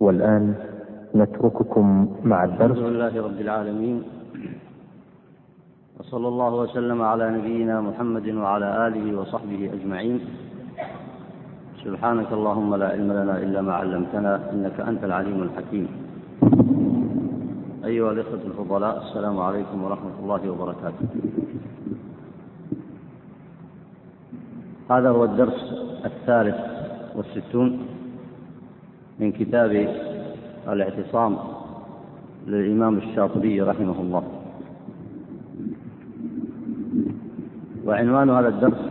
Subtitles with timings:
[0.00, 0.54] والآن
[1.14, 1.86] نترككم
[2.24, 2.78] مع الدرس.
[2.78, 4.02] الحمد لله رب العالمين.
[6.00, 10.20] وصلى الله وسلم على نبينا محمد وعلى آله وصحبه أجمعين.
[11.84, 15.88] سبحانك اللهم لا علم لنا إلا ما علمتنا إنك أنت العليم الحكيم.
[17.84, 21.06] أيها الإخوة الفضلاء السلام عليكم ورحمة الله وبركاته.
[24.90, 25.60] هذا هو الدرس
[26.04, 26.58] الثالث
[27.16, 27.99] والستون.
[29.20, 29.88] من كتاب
[30.68, 31.38] الاعتصام
[32.46, 34.22] للإمام الشاطبي رحمه الله.
[37.84, 38.90] وعنوان هذا الدرس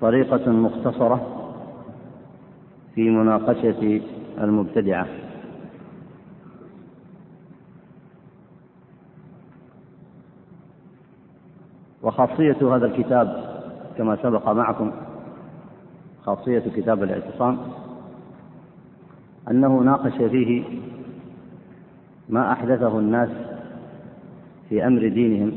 [0.00, 1.26] طريقة مختصرة
[2.94, 4.00] في مناقشة
[4.40, 5.06] المبتدعة.
[12.02, 13.56] وخاصية هذا الكتاب
[13.98, 14.92] كما سبق معكم
[16.24, 17.58] خاصية كتاب الاعتصام
[19.50, 20.64] أنه ناقش فيه
[22.28, 23.28] ما أحدثه الناس
[24.68, 25.52] في أمر دينهم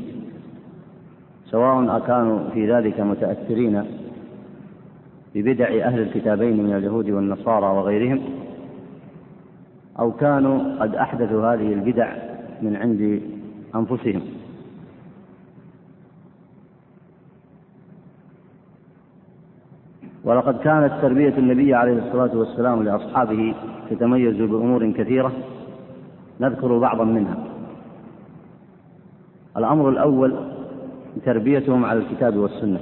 [1.44, 3.84] سواء أكانوا في ذلك متأثرين
[5.34, 8.20] ببدع أهل الكتابين من اليهود والنصارى وغيرهم
[9.98, 12.12] أو كانوا قد أحدثوا هذه البدع
[12.62, 13.22] من عند
[13.74, 14.22] أنفسهم.
[20.24, 23.54] ولقد كانت تربية النبي عليه الصلاة والسلام لأصحابه
[23.90, 25.32] تتميز بأمور كثيرة
[26.40, 27.44] نذكر بعضا منها.
[29.56, 30.36] الأمر الأول
[31.24, 32.80] تربيتهم على الكتاب والسنة.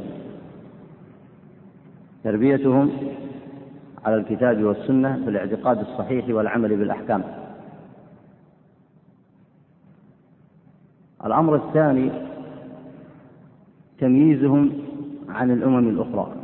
[2.25, 2.91] تربيتهم
[4.05, 7.23] على الكتاب والسنة في الاعتقاد الصحيح والعمل بالأحكام.
[11.25, 12.11] الأمر الثاني
[13.99, 14.73] تمييزهم
[15.29, 16.38] عن الأمم الأخرى.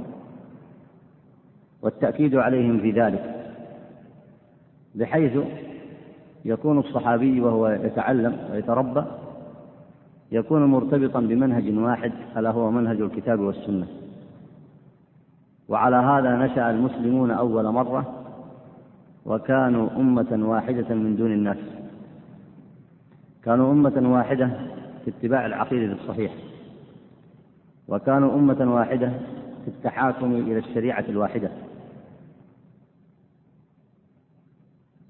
[1.84, 3.50] والتأكيد عليهم في ذلك
[4.94, 5.38] بحيث
[6.44, 9.04] يكون الصحابي وهو يتعلم ويتربى
[10.32, 13.86] يكون مرتبطا بمنهج واحد ألا هو منهج الكتاب والسنة.
[15.68, 18.24] وعلى هذا نشأ المسلمون أول مرة
[19.26, 21.58] وكانوا أمة واحدة من دون الناس.
[23.44, 24.50] كانوا أمة واحدة
[25.04, 26.34] في اتباع العقيدة الصحيحة
[27.88, 29.08] وكانوا أمة واحدة
[29.64, 31.50] في التحاكم إلى الشريعة الواحدة.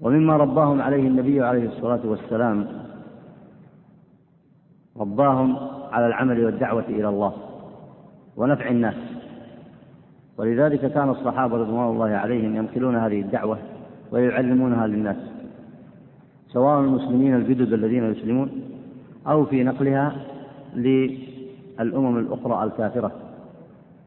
[0.01, 2.67] ومما رباهم عليه النبي عليه الصلاة والسلام
[4.97, 5.57] رباهم
[5.91, 7.33] على العمل والدعوة إلى الله
[8.37, 8.95] ونفع الناس.
[10.37, 13.57] ولذلك كان الصحابة رضوان الله عليهم ينقلون هذه الدعوة
[14.11, 15.17] ويعلمونها للناس
[16.47, 18.49] سواء المسلمين الجدد الذين يسلمون
[19.27, 20.15] أو في نقلها
[20.75, 23.11] للأمم الأخرى الكافرة.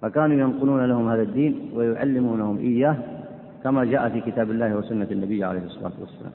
[0.03, 2.97] فكانوا ينقلون لهم هذا الدين ويعلمونهم إياه
[3.65, 6.33] كما جاء في كتاب الله وسنة النبي عليه الصلاة والسلام.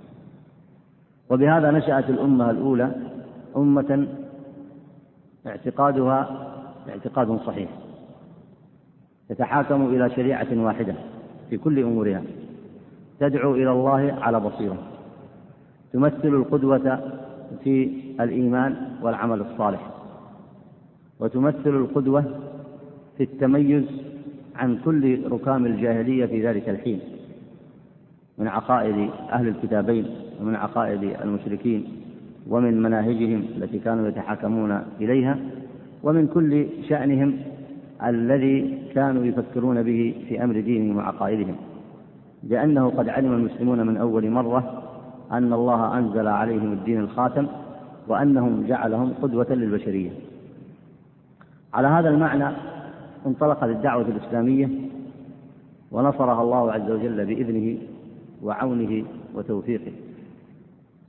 [1.29, 2.91] وبهذا نشأت الأمة الأولى
[3.57, 4.07] أمة
[5.47, 6.49] اعتقادها
[6.89, 7.69] اعتقاد صحيح
[9.29, 10.95] تتحاكم إلى شريعة واحدة
[11.49, 12.23] في كل أمورها
[13.19, 14.77] تدعو إلى الله على بصيرة
[15.93, 16.99] تمثل القدوة
[17.63, 19.89] في الإيمان والعمل الصالح
[21.19, 22.25] وتمثل القدوة
[23.17, 23.83] في التميز
[24.55, 26.99] عن كل ركام الجاهلية في ذلك الحين.
[28.37, 30.05] من عقائد أهل الكتابين
[30.41, 31.87] ومن عقائد المشركين
[32.49, 35.37] ومن مناهجهم التي كانوا يتحاكمون إليها
[36.03, 37.37] ومن كل شأنهم
[38.05, 41.55] الذي كانوا يفكرون به في أمر دينهم وعقائدهم.
[42.43, 44.83] لأنه قد علم المسلمون من أول مرة
[45.31, 47.47] أن الله أنزل عليهم الدين الخاتم
[48.07, 50.09] وأنهم جعلهم قدوة للبشرية.
[51.73, 52.55] على هذا المعنى
[53.25, 54.69] انطلقت الدعوة الإسلامية
[55.91, 57.77] ونصرها الله عز وجل بإذنه
[58.43, 59.03] وعونه
[59.35, 59.91] وتوفيقه.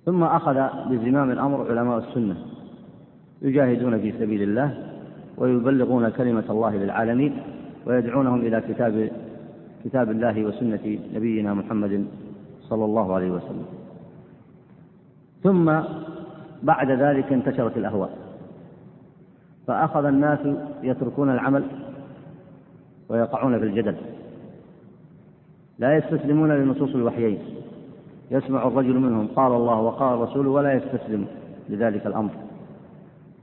[0.05, 0.55] ثم أخذ
[0.91, 2.37] بزمام الأمر علماء السنة.
[3.43, 4.93] يجاهدون في سبيل الله
[5.37, 7.43] ويبلغون كلمة الله للعالمين
[7.87, 9.11] ويدعونهم إلى كتاب
[9.85, 12.07] كتاب الله وسنة نبينا محمد
[12.63, 13.67] صلى الله عليه وسلم.
[15.43, 15.81] ثم
[16.63, 18.19] بعد ذلك انتشرت الأهواء.
[19.67, 20.39] فأخذ الناس
[20.83, 21.65] يتركون العمل
[23.09, 23.97] ويقعون في الجدل.
[25.79, 27.39] لا يستسلمون لنصوص الوحيين.
[28.31, 31.27] يسمع الرجل منهم قال الله وقال الرسول ولا يستسلم
[31.69, 32.31] لذلك الأمر.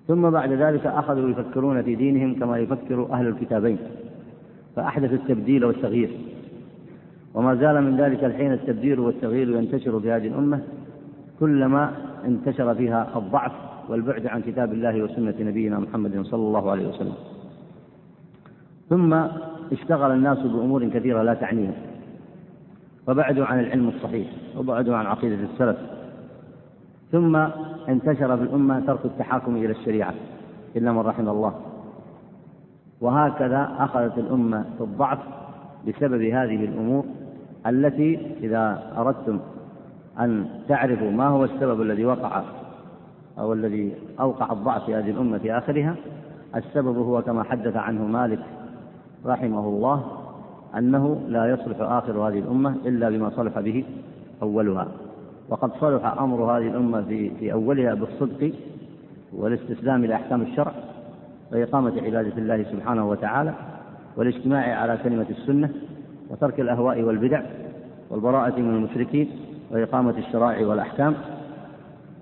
[0.07, 3.77] ثم بعد ذلك أخذوا يفكرون في دينهم كما يفكر أهل الكتابين.
[4.75, 6.09] فأحدث التبديل والتغيير.
[7.33, 10.59] وما زال من ذلك الحين التبديل والتغيير ينتشر في هذه الأمة
[11.39, 11.91] كلما
[12.25, 13.51] انتشر فيها الضعف
[13.89, 17.13] والبعد عن كتاب الله وسنة نبينا محمد صلى الله عليه وسلم.
[18.89, 19.13] ثم
[19.71, 21.73] اشتغل الناس بأمور كثيرة لا تعنيهم.
[23.07, 24.27] وبعدوا عن العلم الصحيح
[24.57, 25.77] وبعدوا عن عقيدة السلف.
[27.12, 27.36] ثم
[27.89, 30.13] انتشر في الأمة ترك التحاكم إلى الشريعة
[30.75, 31.53] إلا من رحم الله.
[33.01, 35.19] وهكذا أخذت الأمة في الضعف
[35.88, 37.06] بسبب هذه الأمور
[37.68, 39.39] التي إذا أردتم
[40.19, 42.44] أن تعرفوا ما هو السبب الذي وقع
[43.39, 45.95] أو الذي أوقع الضعف في هذه الأمة في آخرها
[46.56, 48.39] السبب هو كما حدث عنه مالك
[49.25, 50.20] رحمه الله
[50.77, 53.83] أنه لا يصلح آخر هذه الأمة إلا بما صلح به
[54.41, 54.88] أولها.
[55.50, 58.51] وقد صلح أمر هذه الأمة في, في أولها بالصدق
[59.33, 60.73] والاستسلام لأحكام الشرع
[61.51, 63.53] وإقامة عبادة الله سبحانه وتعالى
[64.18, 65.69] والاجتماع على كلمة السنة
[66.29, 67.41] وترك الأهواء والبدع
[68.09, 69.29] والبراءة من المشركين
[69.71, 71.15] وإقامة الشرائع والأحكام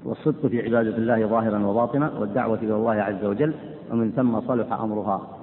[0.06, 3.54] والصدق في عبادة الله ظاهرا وباطنا والدعوة إلى الله عز وجل
[3.92, 5.39] ومن ثم صلح أمرها.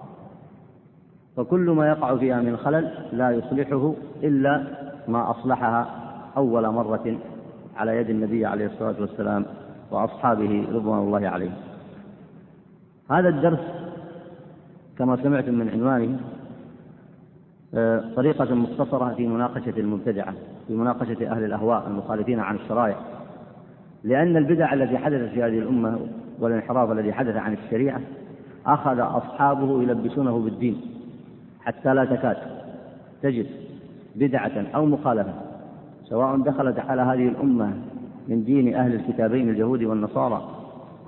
[1.36, 4.64] فكل ما يقع فيها من خلل لا يصلحه إلا
[5.08, 5.86] ما أصلحها
[6.36, 7.18] أول مرة
[7.76, 9.44] على يد النبي عليه الصلاة والسلام
[9.90, 11.54] وأصحابه رضوان الله عليهم
[13.10, 13.60] هذا الدرس
[14.98, 16.18] كما سمعتم من عنوانه
[17.74, 20.34] آه، طريقة مختصرة في مناقشة المبتدعة
[20.66, 22.96] في مناقشة أهل الأهواء المخالفين عن الشرائع.
[24.04, 25.98] لأن البدع التي حدثت في هذه الأمة
[26.40, 28.00] والانحراف الذي حدث عن الشريعة
[28.66, 30.95] أخذ أصحابه يلبسونه بالدين.
[31.66, 32.36] حتى لا تكاد
[33.22, 33.46] تجد
[34.16, 35.34] بدعة أو مخالفة
[36.04, 37.72] سواء دخلت على هذه الأمة
[38.28, 40.50] من دين أهل الكتابين اليهود والنصارى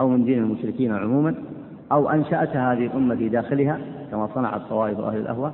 [0.01, 1.35] أو من دين المشركين عموما
[1.93, 3.79] أو أنشأتها هذه الأمة في داخلها
[4.11, 5.53] كما صنعت طوائف أهل الأهواء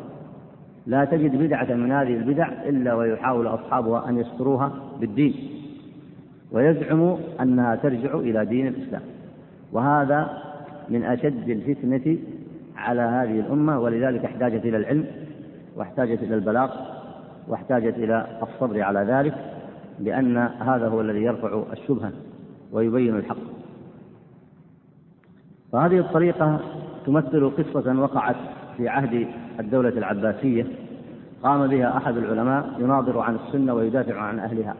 [0.87, 5.35] لا تجد بدعة من هذه البدع إلا ويحاول أصحابها أن يستروها بالدين
[6.53, 9.03] ويزعم أنها ترجع إلى دين الإسلام.
[9.73, 10.43] وهذا
[10.89, 12.17] من أشد الفتنة
[12.85, 15.07] على هذه الأمة ولذلك احتاجت إلى العلم
[15.77, 16.71] واحتاجت إلى البلاغ
[17.49, 19.35] واحتاجت إلى الصبر على ذلك
[20.01, 22.13] لأن هذا هو الذي يرفع الشبهة
[22.73, 23.37] ويبين الحق.
[25.73, 26.61] فهذه الطريقة
[27.07, 28.37] تمثل قصة وقعت
[28.77, 29.27] في عهد
[29.61, 30.67] الدولة العباسية
[31.43, 34.75] قام بها أحد العلماء يناظر عن السنة ويدافع عن أهلها.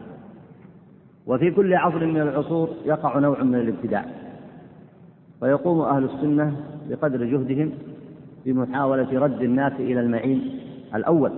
[1.27, 4.05] وفي كل عصر من العصور يقع نوع من الابتداع
[5.41, 6.55] ويقوم أهل السنة
[6.89, 7.71] بقدر جهدهم
[8.45, 10.59] في محاولة رد الناس إلى المعين
[10.95, 11.31] الأول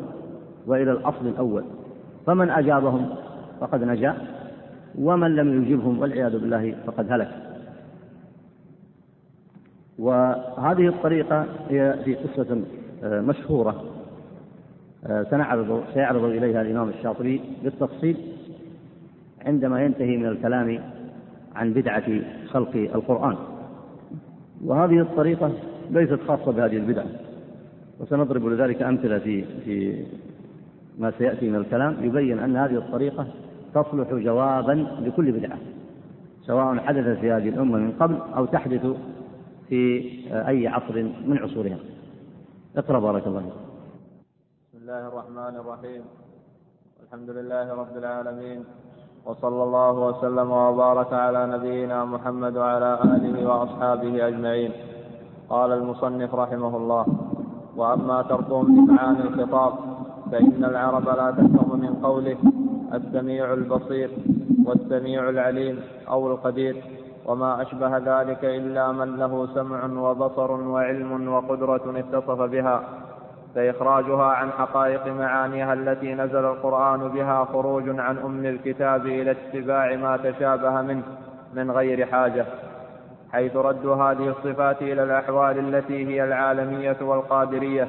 [0.66, 1.64] وإلى الأصل الأول.
[2.26, 3.10] فمن أجابهم
[3.60, 4.16] فقد نجا
[5.00, 7.30] ومن لم يجبهم والعياذ بالله فقد هلك.
[10.00, 12.62] وهذه الطريقة هي في قصة
[13.04, 13.84] آه، مشهورة
[15.06, 18.18] آه، سنعرض سيعرض إليها الإمام الشاطبي بالتفصيل
[19.46, 20.80] عندما ينتهي من الكلام
[21.56, 23.36] عن بدعة خلق القرآن.
[24.66, 25.52] وهذه الطريقة
[25.90, 27.06] ليست خاصة بهذه البدعة
[28.00, 30.06] وسنضرب لذلك أمثلة في في
[30.98, 33.28] ما سيأتي من الكلام يبين أن هذه الطريقة
[33.74, 35.58] تصلح جوابا لكل بدعة
[36.42, 38.86] سواء حدثت في هذه الأمة من قبل أو تحدث
[39.70, 41.78] في أي عصر من عصورها.
[42.78, 46.02] اقرأ بارك الله بسم الله الرحمن الرحيم.
[47.04, 48.64] الحمد لله رب العالمين
[49.26, 54.72] وصلى الله وسلم وبارك على نبينا محمد وعلى آله وأصحابه أجمعين.
[55.50, 57.06] قال المصنف رحمه الله
[57.76, 59.74] وأما تركهم لمعاني الخطاب
[60.32, 62.38] فإن العرب لا تفهم من قوله
[62.94, 64.10] السميع البصير
[64.66, 66.84] والسميع العليم أو القدير
[67.26, 72.84] وما أشبه ذلك إلا من له سمع وبصر وعلم وقدرة اتصف بها
[73.56, 80.18] فإخراجها عن حقائق معانيها التي نزل القرآن بها خروج عن أم الكتاب إلى اتباع ما
[80.18, 81.04] تشابه منه
[81.54, 82.46] من غير حاجة.
[83.38, 87.88] حيث ردوا هذه الصفات إلى الأحوال التي هي العالمية والقادرية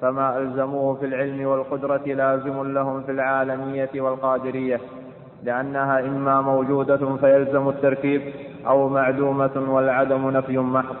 [0.00, 4.80] فما ألزموه في العلم والقدرة لازم لهم في العالمية والقادرية
[5.42, 8.22] لأنها إما موجودة فيلزم التركيب
[8.66, 10.96] أو معدومة والعدم نفي محض.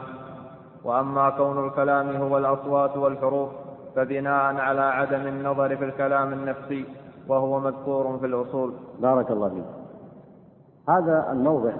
[0.84, 3.48] وأما كون الكلام هو الأصوات والحروف
[3.96, 6.84] فبناء على عدم النظر في الكلام النفسي
[7.28, 8.72] وهو مذكور في الأصول.
[9.00, 9.64] بارك الله فيك.
[10.88, 11.72] هذا الموضع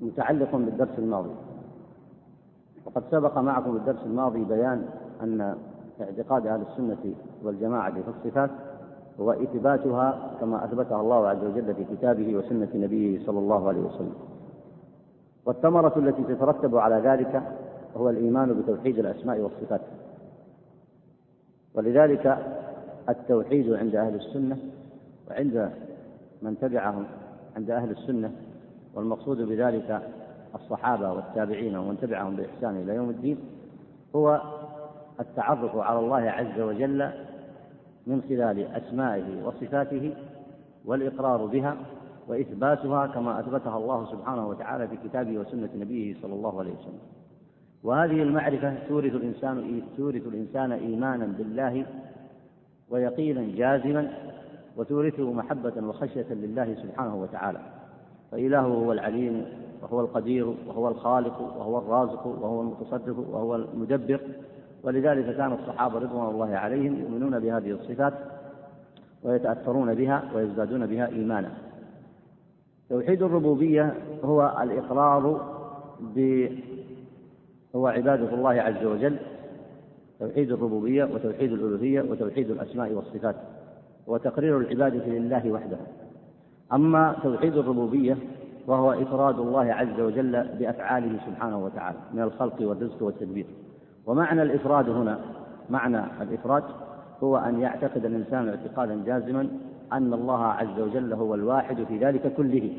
[0.00, 1.30] متعلق بالدرس الماضي.
[2.86, 4.84] وقد سبق معكم الدرس الماضي بيان
[5.22, 5.56] أن
[6.00, 8.50] اعتقاد أهل السنة والجماعة في الصفات
[9.20, 14.14] هو إثباتها كما أثبتها الله عز وجل في كتابه وسنة نبيه صلى الله عليه وسلم.
[15.46, 17.42] والثمرة التي تترتب على ذلك
[17.96, 19.80] هو الإيمان بتوحيد الأسماء والصفات.
[21.74, 22.38] ولذلك
[23.08, 24.56] التوحيد عند أهل السنة
[25.30, 25.70] وعند
[26.42, 27.04] من تبعهم
[27.56, 28.32] عند أهل السنة
[28.98, 30.02] والمقصود بذلك
[30.54, 33.38] الصحابة والتابعين ومن تبعهم بإحسان إلى يوم الدين
[34.16, 34.40] هو
[35.20, 37.10] التعرف على الله عز وجل
[38.06, 40.14] من خلال أسمائه وصفاته
[40.84, 41.76] والإقرار بها
[42.28, 47.00] وإثباتها كما أثبتها الله سبحانه وتعالى في كتابه وسنة نبيه صلى الله عليه وسلم.
[47.82, 51.86] وهذه المعرفة تورث الإنسان تورث الإنسان إيمانا بالله
[52.90, 54.10] ويقينا جازما
[54.76, 57.77] وتورثه محبة وخشية لله سبحانه وتعالى.
[58.32, 59.44] فإلهه هو العليم
[59.82, 64.20] وهو القدير وهو الخالق وهو الرازق وهو المتصرف وهو المدبر.
[64.82, 68.14] ولذلك كان الصحابة رضوان الله عليهم يؤمنون بهذه الصفات
[69.22, 71.50] ويتأثرون بها ويزدادون بها إيمانا.
[72.88, 73.94] توحيد الربوبية
[74.24, 75.54] هو الإقرار
[76.00, 76.46] ب
[77.76, 79.16] هو عبادة الله عز وجل
[80.20, 83.36] توحيد الربوبية وتوحيد الألوهية وتوحيد الأسماء والصفات
[84.06, 85.78] وتقرير العبادة لله وحده.
[86.72, 88.16] أما توحيد الربوبية
[88.66, 93.46] وهو إفراد الله عز وجل بأفعاله سبحانه وتعالى من الخلق والرزق والتدبير.
[94.06, 95.18] ومعنى الإفراد هنا
[95.70, 96.64] معنى الإفراد
[97.22, 99.48] هو أن يعتقد الإنسان اعتقادا جازما
[99.92, 102.72] أن الله عز وجل هو الواحد في ذلك كله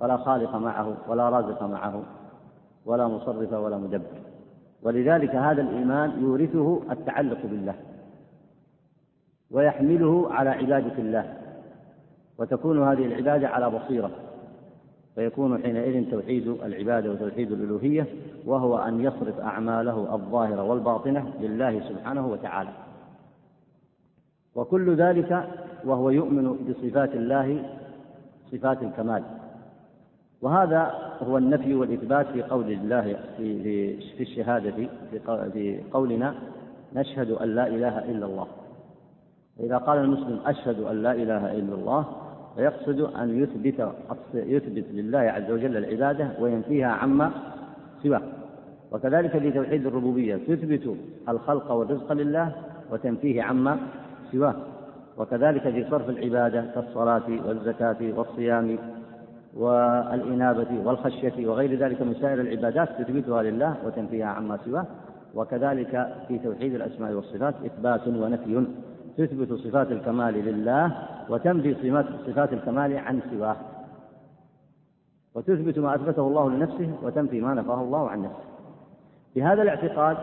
[0.00, 2.02] فلا خالق معه ولا رازق معه
[2.86, 4.22] ولا مصرف ولا مدبر.
[4.82, 7.74] ولذلك هذا الإيمان يورثه التعلق بالله
[9.50, 11.41] ويحمله على عبادة الله.
[12.38, 14.10] وتكون هذه العبادة على بصيرة.
[15.14, 18.06] فيكون حينئذ توحيد العبادة وتوحيد الألوهية
[18.46, 22.70] وهو أن يصرف أعماله الظاهرة والباطنة لله سبحانه وتعالى.
[24.54, 25.48] وكل ذلك
[25.84, 27.64] وهو يؤمن بصفات الله
[28.52, 29.22] صفات الكمال.
[30.42, 33.62] وهذا هو النفي والإثبات في قول الله في
[34.16, 34.88] في الشهادة
[35.52, 36.34] في قولنا
[36.94, 38.46] نشهد أن لا إله إلا الله.
[39.60, 42.06] إذا قال المسلم أشهد أن لا إله إلا الله
[42.56, 43.92] فيقصد أن يثبت
[44.34, 47.30] يثبت لله عز وجل العبادة وينفيها عما
[48.02, 48.22] سواه.
[48.92, 50.96] وكذلك في توحيد الربوبية تثبت
[51.28, 52.52] الخلق والرزق لله
[52.92, 53.78] وتنفيه عما
[54.32, 54.54] سواه.
[55.18, 58.78] وكذلك في صرف العبادة كالصلاة والزكاة والصيام
[59.56, 64.86] والإنابة والخشية وغير ذلك من سائر العبادات تثبتها لله وتنفيها عما سواه.
[65.34, 68.66] وكذلك في توحيد الأسماء والصفات إثبات ونفي.
[69.16, 71.74] تثبت صفات الكمال لله وتنفي
[72.26, 73.56] صفات الكمال عن سواه.
[75.34, 78.44] وتثبت ما أثبته الله لنفسه وتنفي ما نفاه الله عن نفسه.
[79.36, 80.16] بهذا الاعتقاد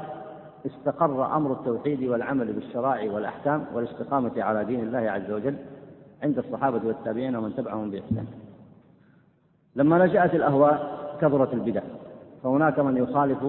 [0.66, 5.56] استقر أمر التوحيد والعمل بالشرائع والأحكام والاستقامة على دين الله عز وجل
[6.24, 8.26] عند الصحابة والتابعين ومن تبعهم بإحسان.
[9.76, 11.82] لما نشأت الأهواء كثرت البدع
[12.44, 13.40] فهناك من يخالف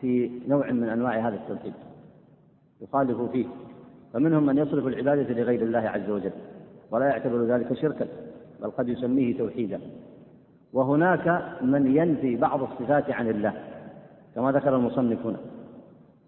[0.00, 1.72] في نوع من أنواع هذا التوحيد.
[2.80, 3.46] يخالف فيه.
[4.12, 6.32] فمنهم من يصرف العبادة لغير الله عز وجل
[6.90, 8.06] ولا يعتبر ذلك شركا
[8.62, 9.80] بل قد يسميه توحيدا.
[10.72, 13.52] وهناك من ينفي بعض الصفات عن الله
[14.34, 15.36] كما ذكر المصنف هنا.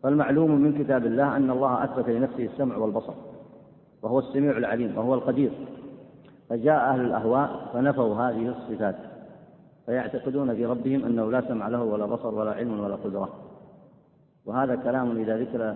[0.02, 3.12] فالمعلوم من كتاب الله أن الله أثبت لنفسه السمع والبصر
[4.02, 5.50] وهو السميع العليم وهو القدير.
[6.48, 8.96] فجاء أهل الأهواء فنفوا هذه الصفات
[9.86, 13.28] فيعتقدون في ربهم أنه لا سمع له ولا بصر ولا علم ولا قدرة.
[14.46, 15.74] وهذا كلام إذا ذكر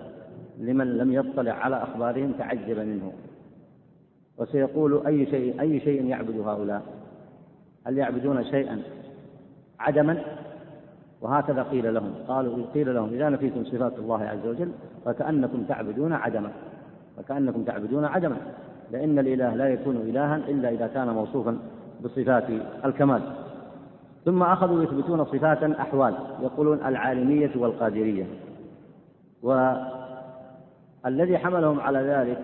[0.59, 3.11] لمن لم يطلع على أخبارهم تعجب منه.
[4.37, 6.81] وسيقول أي شيء أي شيء يعبد هؤلاء؟
[7.87, 8.81] هل يعبدون شيئا
[9.79, 10.21] عدما؟
[11.21, 12.13] وهكذا قيل لهم.
[12.27, 14.71] قالوا قيل لهم إذا نفيتم صفات الله عز وجل
[15.05, 16.51] فكأنكم تعبدون عدما.
[17.17, 18.37] فكأنكم تعبدون عدما.
[18.91, 21.57] لأن الإله لا يكون إلها إلا إذا كان موصوفا
[22.03, 22.43] بصفات
[22.85, 23.21] الكمال.
[24.25, 28.25] ثم أخذوا يثبتون صفات أحوال يقولون العالمية والقادرية.
[31.07, 32.37] والذي حملهم على ذلك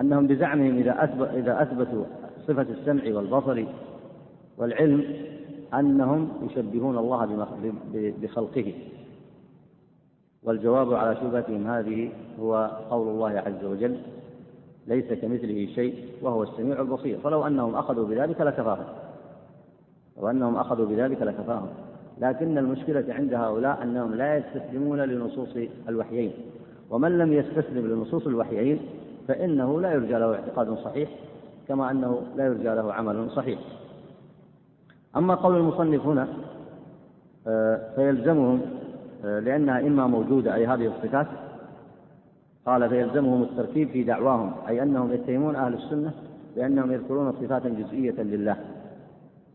[0.00, 0.78] أنهم بزعمهم
[1.34, 2.04] إذا أثبتوا
[2.46, 3.64] صفة السمع والبصر
[4.58, 5.04] والعلم
[5.74, 7.46] أنهم يشبهون الله
[7.94, 8.72] بخلقه.
[10.42, 12.10] والجواب على شبهتهم هذه
[12.40, 13.96] هو قول الله عز وجل
[14.86, 17.18] ليس كمثله شيء وهو السميع البصير.
[17.18, 18.86] فلو أنهم أخذوا بذلك لكفاهم.
[20.18, 21.68] لو أنهم أخذوا بذلك لكفاهم.
[22.18, 25.56] لكن المشكلة عند هؤلاء أنهم لا يستسلمون لنصوص
[25.88, 26.32] الوحيين.
[26.90, 28.80] ومن لم يستسلم لنصوص الوحيين
[29.28, 31.08] فإنه لا يرجى له اعتقاد صحيح
[31.68, 33.58] كما أنه لا يرجى له عمل صحيح.
[35.16, 36.28] أما قول المصنف هنا
[37.46, 38.60] آه، فيلزمهم
[39.24, 41.26] آه، لأنها إما موجودة أي هذه الصفات
[42.66, 46.12] قال فيلزمهم الترتيب في دعواهم أي أنهم يتهمون أهل السنة
[46.56, 48.56] بأنهم يذكرون صفات جزئية لله.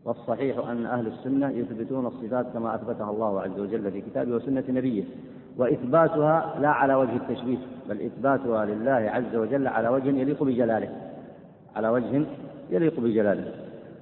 [0.04, 5.04] والصحيح أن أهل السنة يثبتون الصفات كما أثبتها الله عز وجل في كتابه وسنة نبيه.
[5.58, 7.58] وإثباتها لا على وجه التشبيه
[7.88, 10.88] بل إثباتها لله عز وجل على وجه يليق بجلاله
[11.76, 12.24] على وجه
[12.70, 13.52] يليق بجلاله.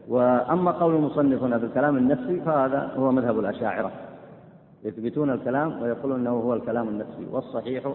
[0.08, 3.90] وأما قول المصنف هنا في الكلام النفسي فهذا هو مذهب الأشاعرة
[4.84, 7.94] يثبتون الكلام ويقولون أنه هو الكلام النفسي والصحيح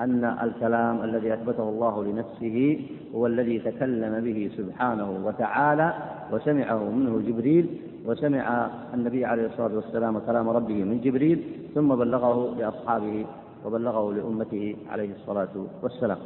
[0.00, 5.94] أن الكلام الذي أثبته الله لنفسه هو الذي تكلم به سبحانه وتعالى
[6.32, 13.26] وسمعه منه جبريل وسمع النبي عليه الصلاة والسلام كلام ربه من جبريل ثم بلغه لأصحابه
[13.64, 16.18] وبلغه لأمته عليه الصلاة والسلام.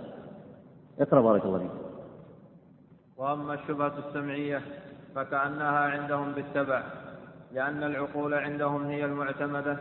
[1.00, 1.70] اقرأ بارك الله فيك.
[3.16, 4.60] وأما الشبهة السمعية
[5.14, 6.82] فكأنها عندهم بالتبع
[7.54, 9.76] لأن العقول عندهم هي المعتمدة.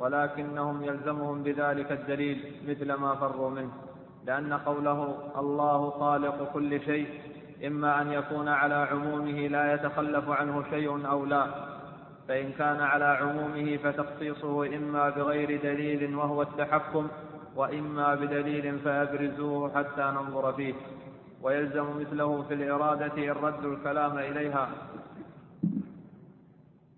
[0.00, 3.70] ولكنهم يلزمهم بذلك الدليل مثل ما فروا منه
[4.26, 7.20] لأن قوله الله خالق كل شيء
[7.66, 11.46] إما أن يكون على عمومه لا يتخلف عنه شيء أو لا
[12.28, 17.08] فإن كان على عمومه فتخصيصه إما بغير دليل وهو التحكم
[17.56, 20.74] وإما بدليل فأبرزوه حتى ننظر فيه
[21.42, 24.68] ويلزم مثله في الإرادة ردوا الكلام إليها.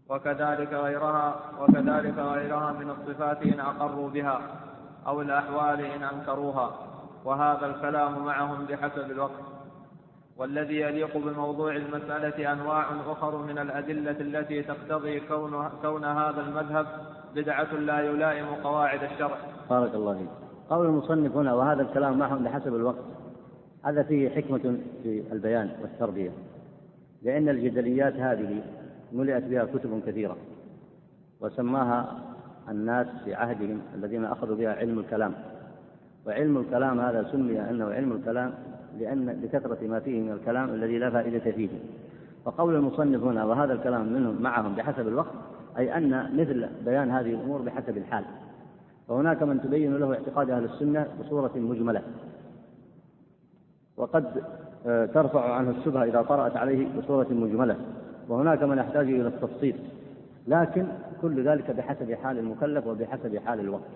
[0.08, 4.40] وكذلك غيرها وكذلك غيرها من الصفات إن أقروا بها
[5.06, 6.70] أو الأحوال إن أنكروها.
[7.24, 9.42] وهذا الكلام معهم بحسب الوقت.
[10.36, 16.86] والذي يليق بموضوع المسألة أنواع أخر من الأدلة التي تقتضي كون, كون هذا المذهب
[17.34, 19.36] بدعة لا يلائم قواعد الشرع.
[19.70, 20.28] بارك الله فيك.
[20.70, 23.04] قول المصنف هنا وهذا الكلام معهم بحسب الوقت.
[23.84, 26.30] هذا فيه حكمة في البيان والتربية.
[27.22, 28.62] لأن الجدليات هذه
[29.12, 30.36] ملئت بها كتب كثيرة
[31.40, 32.18] وسماها
[32.68, 35.34] الناس في عهدهم الذين أخذوا بها علم الكلام.
[36.26, 38.52] وعلم الكلام هذا سمي أنه علم الكلام
[38.98, 41.68] لأن لكثرة ما فيه من الكلام الذي لا فائدة فيه.
[42.44, 45.32] فقول المصنف هنا وهذا الكلام منهم معهم بحسب الوقت
[45.78, 48.24] أي أن مثل بيان هذه الأمور بحسب الحال.
[49.08, 52.02] وهناك من تبين له اعتقاد أهل السنة بصورة مجملة.
[53.96, 54.42] وقد
[54.86, 57.76] آه، ترفع عنه الشبهة إذا طرأت عليه بصورة مجملة.
[58.28, 59.76] وهناك من يحتاج إلى التفصيل.
[60.48, 60.86] لكن
[61.22, 63.90] كل ذلك بحسب حال المكلف وبحسب حال الوقت.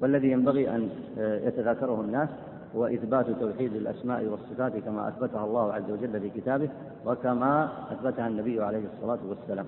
[0.00, 0.88] والذي ينبغي أن
[1.18, 2.28] آه، يتذاكره الناس
[2.76, 6.68] هو إثبات توحيد الأسماء والصفات كما أثبتها الله عز وجل في كتابه
[7.06, 9.66] وكما أثبتها النبي عليه الصلاة والسلام.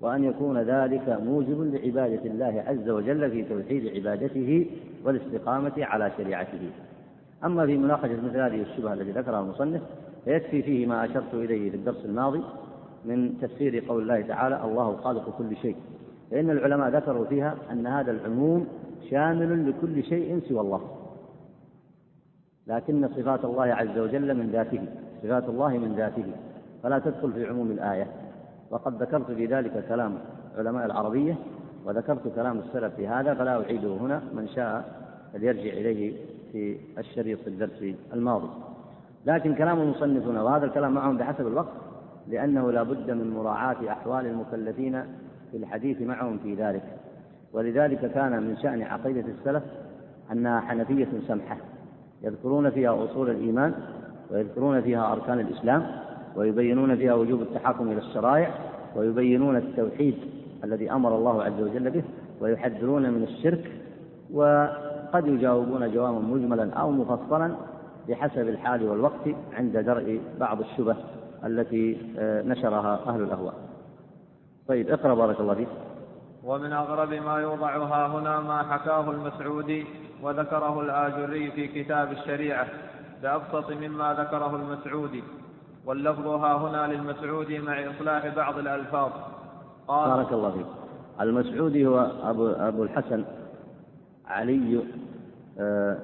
[0.00, 4.66] وأن يكون ذلك موجب لعبادة الله عز وجل في توحيد عبادته
[5.04, 6.70] والاستقامة على شريعته.
[7.44, 9.82] أما في مناقشة مثل هذه الشبهة التي ذكرها المصنف
[10.24, 12.42] فيكفي فيه ما أشرت إليه في الدرس الماضي
[13.04, 15.76] من تفسير قول الله تعالى الله خالق كل شيء.
[16.30, 18.66] فإن العلماء ذكروا فيها أن هذا العموم
[19.10, 20.80] شامل لكل شيء سوى الله.
[22.66, 24.84] لكن صفات الله عز وجل من ذاته
[25.22, 26.24] صفات الله من ذاته.
[26.82, 28.06] فلا تدخل في عموم الآية.
[28.70, 30.18] وقد ذكرت في ذلك كلام
[30.58, 31.34] علماء العربية
[31.84, 34.22] وذكرت كلام السلف في هذا فلا أعيده هنا.
[34.34, 36.12] من شاء فليرجع إليه
[36.52, 38.48] في الشريط في الدرس الماضي.
[39.26, 41.72] لكن كلام المصنف هنا وهذا الكلام معهم بحسب الوقت
[42.28, 45.02] لأنه لا بد من مراعاة أحوال المكلفين
[45.50, 46.82] في الحديث معهم في ذلك.
[47.52, 49.62] ولذلك كان من شأن عقيدة السلف
[50.32, 51.56] أنها حنفية سمحة
[52.22, 53.74] يذكرون فيها أصول الإيمان
[54.30, 55.86] ويذكرون فيها أركان الإسلام
[56.36, 58.50] ويبينون فيها وجوب التحاكم إلى الشرائع
[58.96, 60.14] ويبينون التوحيد
[60.64, 62.02] الذي أمر الله عز وجل به
[62.40, 63.72] ويحذرون من الشرك
[64.32, 67.54] وقد يجاوبون جوابا مجملا أو مفصلا
[68.08, 70.96] بحسب الحال والوقت عند درء بعض الشبه.
[71.46, 73.54] التي آه، نشرها أهل الأهواء.
[74.68, 75.68] طيب اقرأ بارك الله فيك.
[76.44, 79.86] ومن أغرب ما يوضع ها هنا ما حكاه المسعودي
[80.22, 82.66] وذكره الآجري في كتاب الشريعة
[83.22, 85.22] بأبسط مما ذكره المسعودي.
[85.86, 89.10] واللفظ ها هنا للمسعودي مع إصلاح بعض الألفاظ.
[89.88, 90.66] قال بارك الله فيك.
[91.20, 93.24] المسعودي هو أبو, أبو الحسن
[94.26, 94.84] علي
[95.60, 95.98] آه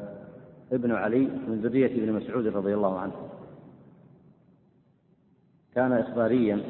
[0.73, 3.13] ابن علي من ذرية ابن مسعود رضي الله عنه.
[5.79, 6.61] كان إخباريا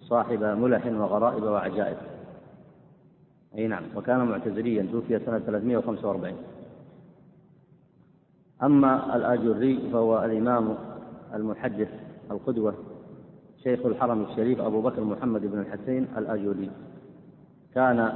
[0.00, 1.96] صاحب ملح وغرائب وعجائب.
[3.54, 6.32] أي نعم وكان معتزليا توفي سنة 345
[8.62, 10.74] أما الآجري فهو الإمام
[11.34, 11.88] المحدث
[12.30, 12.74] القدوة
[13.62, 16.70] شيخ الحرم الشريف أبو بكر محمد بن الحسين الآجري.
[17.74, 18.12] كان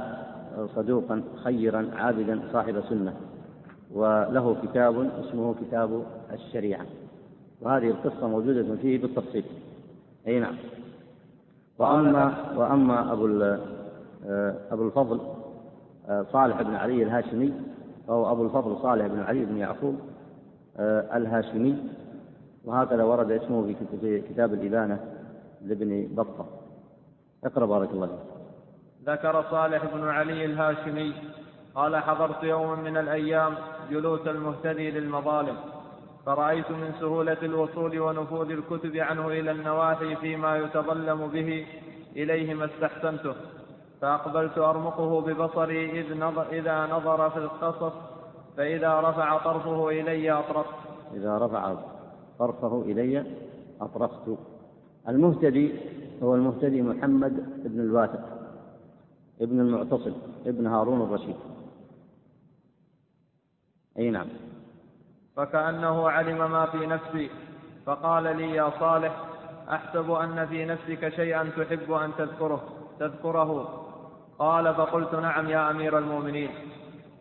[0.75, 3.13] صدوقا خيرا عابدا صاحب سنة
[3.91, 6.85] وله كتاب اسمه كتاب الشريعة.
[7.61, 9.43] وهذه القصة موجودة فيه بالتفصيل.
[10.27, 10.55] أي نعم.
[11.77, 13.27] وأما وأما أبو
[14.25, 15.19] آه، أبو الفضل
[16.09, 17.53] آه، صالح بن علي الهاشمي
[18.07, 19.99] فهو أبو الفضل صالح بن علي بن يعقوب
[20.77, 21.77] آه، الهاشمي
[22.65, 24.99] وهكذا ورد اسمه في كتاب الإبانة
[25.61, 26.45] لابن بطة.
[27.43, 28.15] اقرأ بارك الله فيك.
[29.05, 31.13] ذكر صالح بن علي الهاشمي
[31.75, 33.53] قال حضرت يوما من الأيام
[33.91, 35.55] جلوس المهتدي للمظالم.
[36.25, 41.65] فرأيت من سهولة الوصول ونفوذ الكتب عنه إلى النواحي فيما يتظلم به
[42.15, 43.35] إليه ما استحسنته.
[44.01, 47.93] فأقبلت أرمقه ببصري إذ نظر إذا نظر في القصص
[48.57, 50.75] فإذا رفع طرفه إلي أطرقت
[51.13, 51.75] إذا رفع
[52.39, 53.25] طرفه إلي
[53.81, 54.37] أطرقت
[55.09, 55.73] المهتدي
[56.23, 58.23] هو المهتدي محمد بن الواثق
[59.41, 60.13] ابن المعتصم
[60.45, 61.35] ابن هارون الرشيد.
[63.97, 64.27] أي نعم.
[65.41, 67.29] فكأنه علم ما في نفسي.
[67.85, 69.11] فقال لي يا صالح
[69.69, 72.61] أحسب أن في نفسك شيئا تحب أن تذكره
[72.99, 73.81] تذكره.
[74.39, 76.49] قال فقلت نعم يا أمير المؤمنين.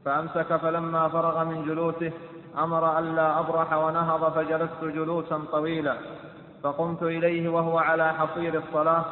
[0.05, 2.13] فأمسك فلما فرغ من جلوسه
[2.59, 5.97] أمر ألا أبرح ونهض فجلست جلوسا طويلا.
[6.63, 9.05] فقمت إليه وهو على حصير الصلاة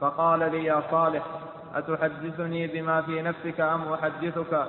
[0.00, 1.22] فقال لي يا صالح
[1.74, 4.66] أتحدثني بما في نفسك أم أحدثك؟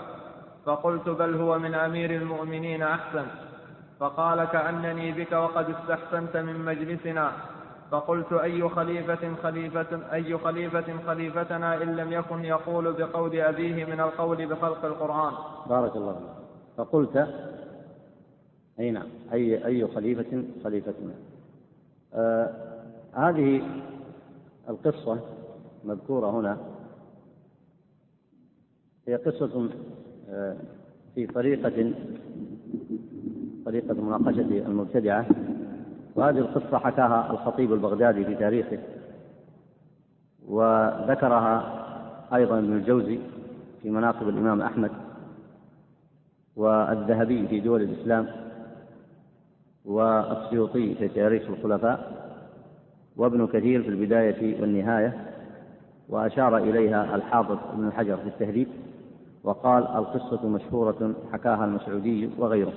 [0.65, 3.25] فقلت بل هو من أمير المؤمنين أحسن.
[3.99, 7.31] فقال كأنني بك وقد استحسنت من مجلسنا.
[7.91, 14.45] فقلت أي خليفة خليفة أي خليفة خليفتنا إن لم يكن يقول بقول أبيه من القول
[14.45, 15.33] بخلق القرآن.
[15.69, 16.45] بارك الله فيك.
[16.77, 17.27] فقلت
[18.79, 21.13] أي نعم أي أي خليفة خليفتنا.
[22.13, 22.53] آه
[23.13, 23.61] هذه
[24.69, 25.19] القصة
[25.83, 26.57] مذكورة هنا.
[29.07, 29.69] هي قصة
[30.29, 30.57] آه
[31.15, 31.93] في طريقة
[33.65, 35.25] طريقة مناقشة المبتدعة
[36.15, 38.77] وهذه القصة حكاها الخطيب البغدادي في تاريخه
[40.47, 41.85] وذكرها
[42.33, 43.19] أيضا ابن الجوزي
[43.81, 44.91] في مناقب الإمام أحمد
[46.55, 48.27] والذهبي في دول الإسلام
[49.85, 52.25] والسيوطي في تاريخ الخلفاء
[53.17, 55.13] وابن كثير في البداية والنهاية
[56.09, 58.67] وأشار إليها الحافظ ابن حجر في التهذيب
[59.43, 62.73] وقال القصة مشهورة حكاها المسعودي وغيره.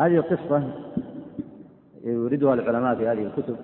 [0.00, 0.72] هذه القصة
[2.04, 3.56] يوردها العلماء في هذه الكتب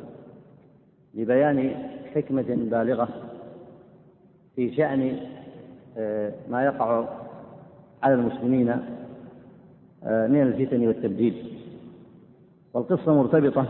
[1.15, 1.75] لبيان
[2.15, 3.09] حكمة بالغة
[4.57, 5.17] في شأن
[5.99, 7.09] آه، ما يقع
[8.03, 8.69] على المسلمين
[10.05, 11.59] آه، من الفتن والتبديل.
[12.75, 13.67] والقصة مرتبطة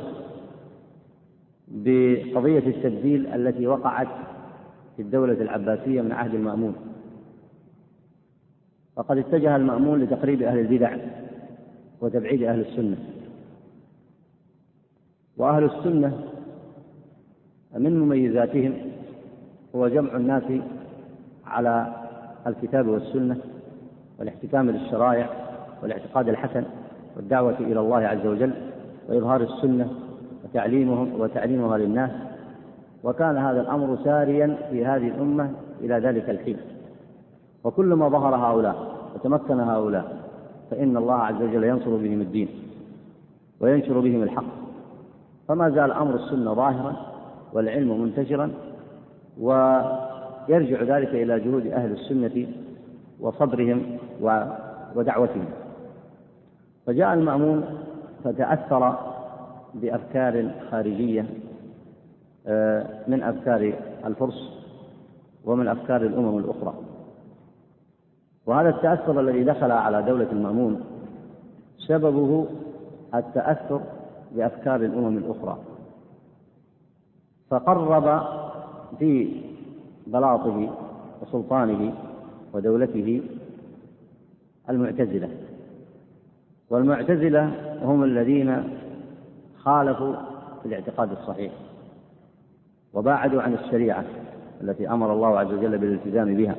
[1.68, 4.09] بقضية التبديل التي وقعت
[4.96, 6.75] في الدولة العباسية من عهد المأمون.
[8.96, 10.96] فقد اتجه المأمون لتقريب أهل البدع.
[12.03, 12.97] وتبعيد أهل السنة.
[15.37, 16.19] وأهل السنة
[17.79, 18.75] من مميزاتهم
[19.77, 20.43] هو جمع الناس
[21.47, 21.95] على
[22.47, 23.37] الكتاب والسنة
[24.19, 25.31] والاحتكام للشرائع
[25.83, 26.65] والاعتقاد الحسن
[27.17, 28.53] والدعوة إلى الله عز وجل
[29.09, 29.91] وإظهار السنة
[30.45, 32.11] وتعليمهم وتعليمها للناس.
[33.05, 36.57] وكان هذا الأمر ساريا في هذه الأمة إلى ذلك الحين.
[37.65, 40.22] وكلما ظهر هؤلاء وتمكن هؤلاء
[40.73, 42.49] فإن الله عز وجل ينصر بهم الدين
[43.61, 44.45] وينشر بهم الحق.
[45.49, 46.97] فما زال أمر السنة ظاهرا
[47.53, 48.51] والعلم منتشرا
[49.41, 52.47] ويرجع ذلك إلى جهود أهل السنة
[53.21, 53.99] وصبرهم
[54.97, 55.45] ودعوتهم.
[56.87, 57.65] فجاء المأمون
[58.25, 58.99] فتأثر
[59.75, 61.27] بأفكار خارجية
[62.47, 64.51] آه، من أفكار الفرس
[65.45, 66.75] ومن أفكار الأمم الأخرى.
[68.46, 70.81] وهذا التأثر الذي دخل على دولة المأمون
[71.78, 72.46] سببه
[73.14, 73.81] التأثر
[74.33, 75.59] بأفكار الأمم الأخرى.
[77.50, 78.22] فقرب
[78.98, 79.40] في
[80.07, 80.70] بلاطه
[81.22, 81.94] وسلطانه
[82.52, 83.22] ودولته
[84.70, 85.28] المعتزلة.
[86.70, 87.52] والمعتزلة
[87.85, 88.78] هم الذين
[89.59, 90.14] خالفوا
[90.62, 91.52] في الاعتقاد الصحيح
[92.94, 94.05] وباعدوا عن الشريعة
[94.61, 96.57] التي أمر الله عز وجل بالالتزام بها.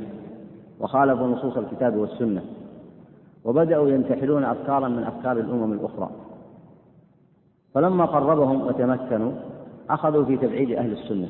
[0.83, 2.41] وخالفوا نصوص الكتاب والسنة
[3.45, 6.09] وبدأوا ينتحلون أفكارا من أفكار الأمم الأخرى.
[7.73, 9.31] فلما قربهم وتمكنوا
[9.89, 11.27] أخذوا في تبعيد أهل السنة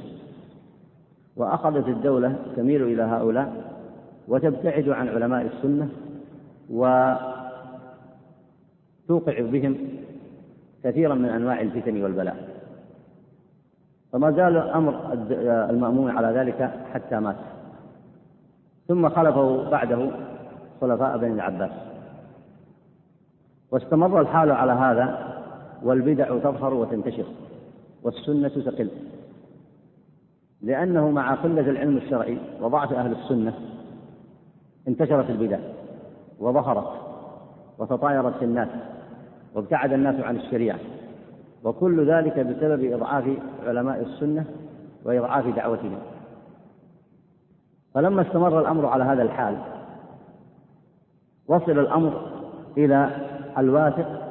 [1.36, 3.74] وأخذت الدولة تميل إلى هؤلاء
[4.28, 5.90] وتبتعد عن علماء السنة
[6.70, 7.22] وتوقع
[9.42, 9.78] بهم
[10.84, 12.48] كثيرا من أنواع الفتن والبلاء.
[14.12, 15.14] فما زال أمر
[15.70, 17.36] المأمون على ذلك حتى مات.
[18.88, 20.12] ثم خلفه بعده
[20.82, 21.72] خلفاء بني العباس.
[23.72, 25.34] واستمر الحال على هذا
[25.84, 27.26] والبدع تظهر وتنتشر
[28.04, 28.90] والسنة تقل.
[30.62, 33.54] لأنه مع قلة العلم الشرعي وضعف أهل السنة
[34.88, 35.60] انتشرت البدع
[36.40, 36.88] وظهرت
[37.78, 38.70] وتطايرت في الناس
[39.56, 40.80] وابتعد الناس عن الشريعة.
[41.64, 43.24] وكل ذلك بسبب إضعاف
[43.68, 44.46] علماء السنة
[45.06, 46.00] وإضعاف دعوتهم.
[47.94, 49.58] فلما استمر الأمر على هذا الحال
[51.48, 52.22] وصل الأمر
[52.78, 53.10] إلى
[53.58, 54.24] الواثق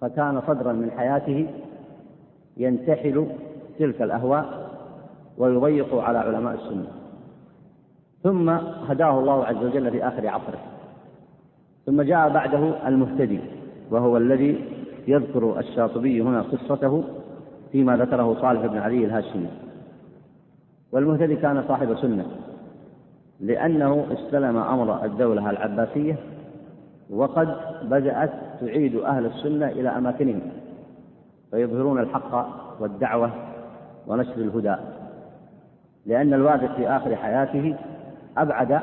[0.00, 1.46] فكان صدرا من حياته
[2.56, 3.26] ينتحل
[3.78, 4.70] تلك الأهواء
[5.38, 6.86] ويضيق على علماء السنة.
[8.22, 8.50] ثم
[8.88, 10.58] هداه الله عز وجل في آخر عصره.
[11.86, 13.40] ثم جاء بعده المهتدي
[13.90, 14.64] وهو الذي
[15.08, 17.04] يذكر الشاطبي هنا قصته
[17.72, 19.48] فيما ذكره صالح بن علي الهاشمي.
[20.92, 22.26] والمهتدي كان صاحب سنة.
[23.40, 26.16] لأنه استلم أمر الدولة العباسية
[27.10, 30.40] وقد بدأت تعيد أهل السنة إلى أماكنهم
[31.50, 32.48] فيظهرون الحق
[32.80, 33.30] والدعوة
[34.06, 34.76] ونشر الهدى.
[36.06, 37.76] لأن الواثق في آخر حياته
[38.36, 38.80] أبعد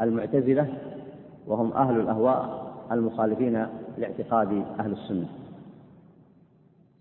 [0.00, 0.66] المعتزلة
[1.46, 3.66] وهم أهل الأهواء المخالفين
[3.98, 5.26] لاعتقاد أهل السنة.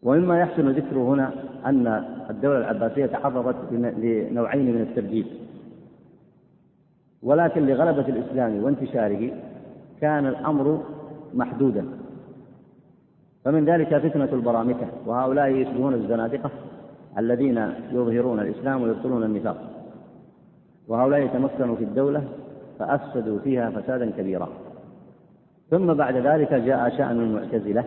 [0.04, 1.32] ومما يحسن ذكره هنا
[1.66, 1.88] أن
[2.30, 5.28] الدولة العباسية تعرضت لنوعين من التبديل
[7.24, 9.32] ولكن لغلبة الإسلام وانتشاره
[10.02, 10.84] كان الأمر
[11.34, 11.86] محدودا.
[13.46, 16.50] فمن ذلك فتنة البرامكة وهؤلاء يشبهون الزنادقة
[17.18, 19.58] الذين يظهرون الإسلام ويبطلون النفاق.
[20.88, 22.24] وهؤلاء يتمكنوا في الدولة
[22.80, 24.50] فأفسدوا فيها فسادا كبيرا.
[25.70, 27.84] ثم بعد ذلك جاء شأن المعتزلة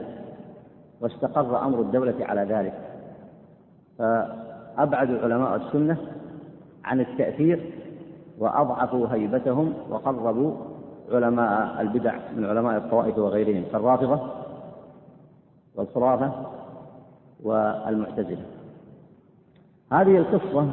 [1.00, 2.74] واستقر أمر الدولة على ذلك.
[3.98, 5.96] فأبعدوا علماء السنة
[6.84, 7.72] عن التأثير
[8.38, 10.54] وأضعفوا هيبتهم وقربوا
[11.12, 14.20] علماء البدع من علماء الطوائف وغيرهم كالرافضة
[15.76, 16.32] والخرافة
[17.42, 18.44] والمعتزلة.
[19.92, 20.66] هذه القصة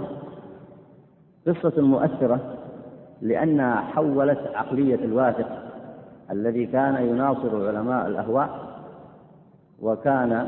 [1.48, 2.40] قصة مؤثرة
[3.22, 5.48] لأنها حولت عقلية الواثق
[6.32, 8.67] الذي كان يناصر علماء الأهواء
[9.82, 10.48] وكان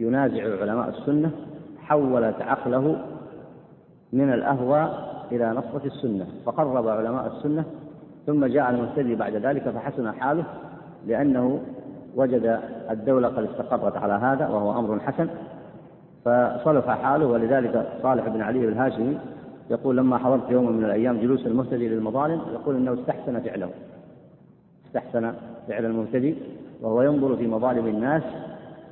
[0.00, 1.30] ينازع علماء السنة
[1.78, 2.96] حولت عقله
[4.12, 7.64] من الأهواء إلى نصرة السنة فقرب علماء السنة
[8.26, 10.44] ثم جاء المهتدي بعد ذلك فحسن حاله
[11.06, 11.60] لأنه
[12.16, 15.28] وجد الدولة قد استقرت على هذا وهو أمر حسن
[16.24, 17.26] فصلح حاله.
[17.26, 19.18] ولذلك صالح بن علي الهاشمي
[19.70, 23.70] يقول لما حضرت يوما من الأيام جلوس المهتدي للمظالم يقول إنه استحسن فعله.
[24.86, 25.32] استحسن
[25.68, 26.34] فعل المهتدي.
[26.84, 28.22] وهو ينظر في مظالم الناس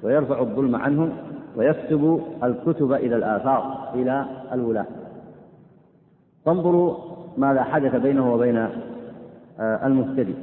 [0.03, 1.13] ويرفع الظلم عنهم
[1.57, 4.87] ويكتب الكتب إلى الآثار إلى الولاة.
[6.45, 6.95] فانظروا
[7.37, 8.57] ماذا حدث بينه وبين
[9.61, 10.35] آه، المهتدي.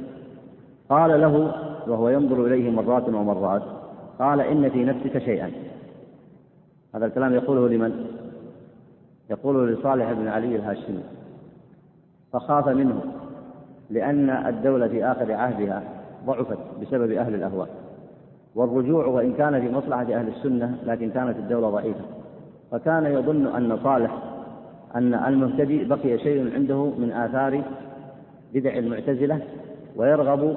[0.88, 1.52] قال له
[1.86, 3.62] وهو ينظر إليه مرات ومرات
[4.18, 5.50] قال إن في نفسك شيئا.
[6.94, 8.06] هذا الكلام يقوله لمن؟
[9.30, 11.02] يقوله لصالح بن علي الهاشمي.
[12.32, 13.00] فخاف منه
[13.90, 17.68] لأن الدولة في آخر عهدها ضعفت بسبب أهل الأهواء.
[18.54, 22.00] والرجوع وإن كان في مصلحة أهل السنة لكن كانت الدولة ضعيفة.
[22.70, 24.18] فكان يظن أن صالح
[24.96, 27.62] أن المهتدي بقي شيء عنده من آثار
[28.54, 29.40] بدع المعتزلة
[29.96, 30.56] ويرغب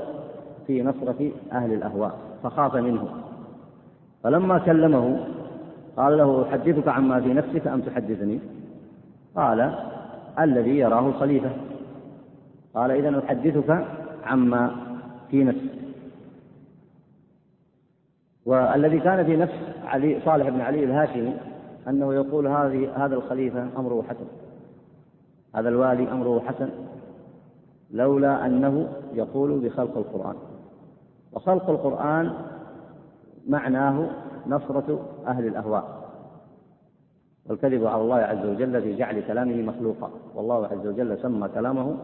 [0.67, 2.11] في نصرة أهل الأهواء
[2.43, 3.07] فخاف منه.
[4.23, 5.19] فلما كلمه
[5.97, 8.39] قال له أحدثك عما في نفسك أم تحدثني؟
[9.35, 9.73] قال
[10.39, 11.49] الذي يراه الخليفة
[12.75, 13.85] قال إذا أحدثك
[14.25, 14.71] عما
[15.33, 15.73] في نفسك
[18.45, 21.33] والذي كان في نفس علي صالح بن علي الهاشمي
[21.87, 24.25] أنه يقول هذه هذا الخليفة أمره حسن.
[25.55, 26.69] هذا الوالي أمره حسن.
[27.91, 30.35] لولا أنه يقول بخلق القرآن.
[31.31, 32.33] وخلق القرآن
[33.47, 34.09] معناه
[34.47, 36.09] نصرة أهل الأهواء.
[37.45, 40.09] والكذب على الله عز وجل في جعل كلامه مخلوقا.
[40.35, 41.97] والله عز وجل سمى كلامه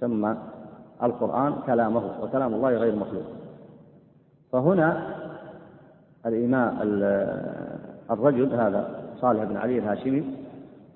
[0.00, 0.36] سمى
[1.02, 3.24] القرآن كلامه وكلام الله غير مخلوق.
[4.52, 5.16] فهنا
[6.26, 6.78] الإمام
[8.10, 10.24] الرجل هذا صالح بن علي الهاشمي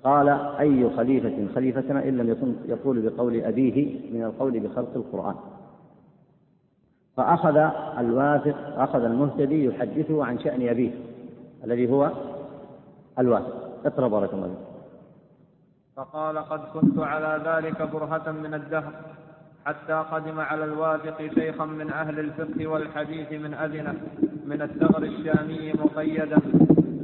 [0.05, 5.35] قال أي خليفة خليفتنا إن لم يكن يقول بقول أبيه من القول بخلق القرآن.
[7.17, 7.57] فأخذ
[7.99, 10.91] الواثق أخذ المهتدي يحدثه عن شأن أبيه
[11.65, 12.11] الذي هو
[13.19, 13.55] الواثق.
[13.87, 14.55] اقرأ بارك الله
[15.97, 18.93] فقال قد كنت على ذلك برهة من الدهر.
[19.67, 23.95] حتى قدم على الواثق شيخا من أهل الفقه والحديث من أذنة
[24.45, 26.39] من الثغر الشامي مقيدا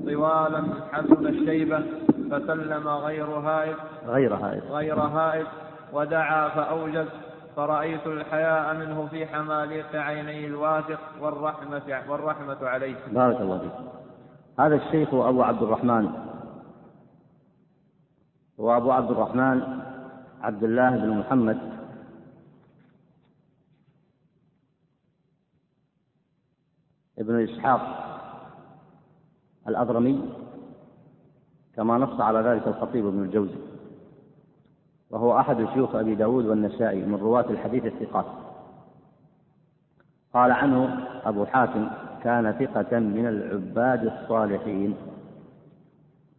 [0.07, 1.83] طوالا حسن الشيبة
[2.31, 5.47] فسلم غير هائد غير هائد غير هائد
[5.93, 7.07] ودعا فأوجز.
[7.57, 12.95] فرأيت الحياء منه في حماليق عيني الواثق والرحمة والرحمة عليه.
[13.13, 13.73] بارك الله فيك.
[14.61, 16.11] هذا الشيخ أبو عبد الرحمن.
[18.59, 19.63] وأبو عبد الرحمن
[20.43, 21.59] عبد الله بن محمد.
[27.21, 27.81] ابن إسحاق
[29.69, 30.31] الأضرمي
[31.77, 33.59] كما نص على ذلك الخطيب ابن الجوزي
[35.11, 38.27] وهو أحد شيوخ أبي داود والنسائي من رواة الحديث الثقات.
[40.35, 41.89] قال عنه أبو حاتم
[42.23, 44.97] كان ثقة من العباد الصالحين.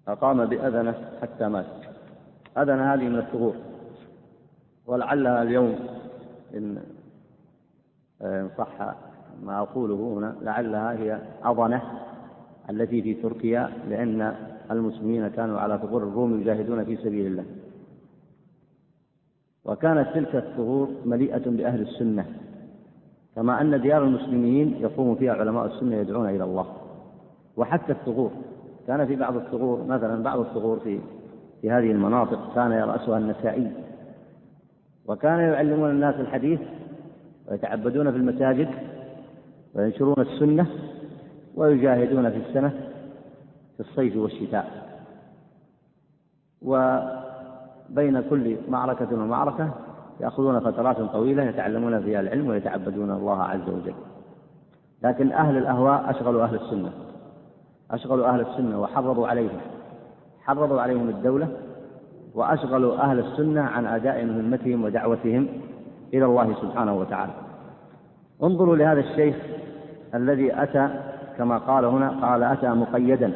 [0.07, 1.65] أقام بأذنه حتى مات.
[2.57, 3.55] أذن هذه من الثغور.
[4.85, 5.75] ولعلها اليوم
[6.53, 6.83] إن
[8.21, 8.95] إن صح
[9.45, 11.81] ما أقوله هنا لعلها هي أضنة
[12.69, 14.35] التي في تركيا لأن
[14.71, 17.45] المسلمين كانوا على ثغور الروم يجاهدون في سبيل الله.
[19.65, 22.25] وكانت تلك الثغور مليئة بأهل السنة
[23.35, 26.65] كما أن ديار المسلمين يقوم فيها علماء السنة يدعون إلى الله.
[27.57, 28.31] وحتى الثغور
[28.87, 30.99] كان في بعض الثغور مثلا بعض الثغور في
[31.61, 33.71] في هذه المناطق كان يرأسها النسائي.
[35.07, 36.59] وكان يعلمون الناس الحديث
[37.47, 38.69] ويتعبدون في المساجد.
[39.75, 40.67] وينشرون السنة
[41.55, 42.69] ويجاهدون في السنة
[43.77, 44.81] في الصيف والشتاء.
[46.61, 49.73] وبين كل معركة ومعركة
[50.19, 53.93] يأخذون فترات طويلة يتعلمون فيها العلم ويتعبدون الله عز وجل.
[55.03, 56.91] لكن أهل الأهواء أشغلوا أهل السنة.
[57.91, 59.59] أشغلوا أهل السنة وحرضوا عليهم.
[60.41, 61.47] حرضوا عليهم الدولة
[62.35, 65.47] وأشغلوا أهل السنة عن أداء مهمتهم ودعوتهم
[66.13, 67.31] إلى الله سبحانه وتعالى.
[68.43, 69.35] انظروا لهذا الشيخ
[70.15, 70.89] الذي أتى
[71.37, 73.33] كما قال هنا قال أتى مقيدا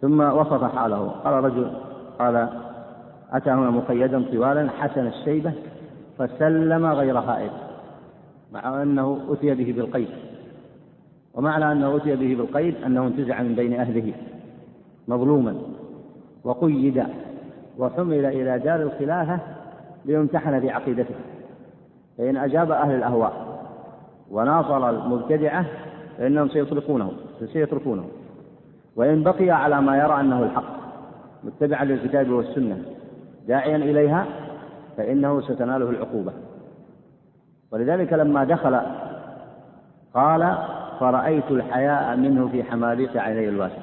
[0.00, 1.08] ثم وصف حاله.
[1.08, 1.72] قال رجل
[2.18, 2.48] قال
[3.32, 5.52] أتى هنا مقيدا طوالا حسن الشيبة
[6.18, 7.50] فسلم غير هائل
[8.52, 10.08] مع أنه أتي به بالقيد.
[11.34, 14.12] ومعنى أنه أتي به بالقيد أنه انتزع من بين أهله
[15.08, 15.54] مظلوما
[16.44, 17.04] وقيد
[17.78, 19.38] وحمل إلى دار الخلافة
[20.04, 21.14] ليمتحن في عقيدته
[22.18, 23.49] فإن أجاب أهل الأهواء.
[24.30, 25.64] وناصر المبتدعة
[26.18, 27.12] فإنهم سيطلقونه
[27.52, 28.04] سيتركونه.
[28.96, 30.80] وإن بقي على ما يرى أنه الحق
[31.44, 32.78] متبعا للكتاب والسنة
[33.48, 34.26] داعيا إليها
[34.96, 36.32] فإنه ستناله العقوبة.
[37.72, 38.80] ولذلك لما دخل
[40.14, 40.58] قال
[41.00, 43.78] فرأيت الحياء منه في حماليق عيني الواسع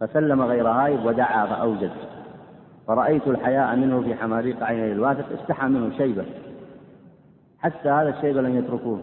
[0.00, 1.90] فسلم غير هايب ودعا فأوجد.
[2.86, 6.24] فرأيت الحياء منه في حماليق عيني الواثق استحى منه شيبة.
[7.58, 9.00] حتى هذا الشيبة لم يتركوه.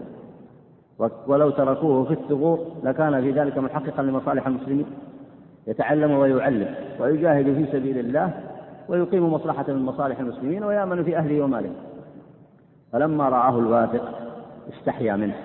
[1.27, 4.85] ولو تركوه في الثغور لكان في ذلك محققا لمصالح المسلمين.
[5.67, 8.33] يتعلم ويعلم ويجاهد في سبيل الله
[8.87, 11.71] ويقيم مصلحة من مصالح المسلمين ويأمن في أهله وماله.
[12.91, 14.19] فلما رآه الواثق
[14.73, 15.35] استحيا منه.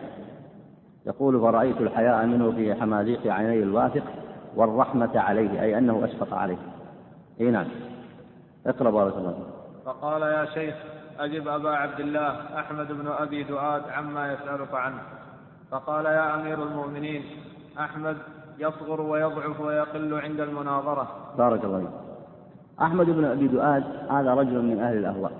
[1.07, 4.05] يقول فرأيت الحياء منه في حماليق عيني الواثق
[4.57, 6.59] والرحمة عليه أي أنه أشفق عليه.
[7.41, 7.67] أي نعم.
[8.67, 9.35] اقرأ بارك الله
[9.85, 10.75] فقال يا شيخ
[11.19, 15.01] أجب أبا عبد الله أحمد بن أبي دؤاد عما يسألك عنه.
[15.71, 17.23] فقال يا أمير المؤمنين
[17.79, 18.17] أحمد
[18.59, 21.09] يصغر ويضعف ويقل عند المناظرة.
[21.39, 21.89] بارك الله فيك.
[22.83, 25.33] أحمد بن أبي دؤاد هذا رجل من أهل الأهواء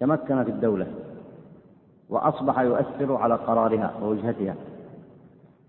[0.00, 0.86] تمكن في الدولة
[2.08, 4.54] وأصبح يؤثر على قرارها ووجهتها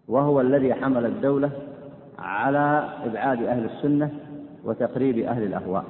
[0.08, 1.52] وهو الذي حمل الدولة
[2.20, 4.12] على إبعاد أهل السنة
[4.64, 5.86] وتقريب أهل الأهواء.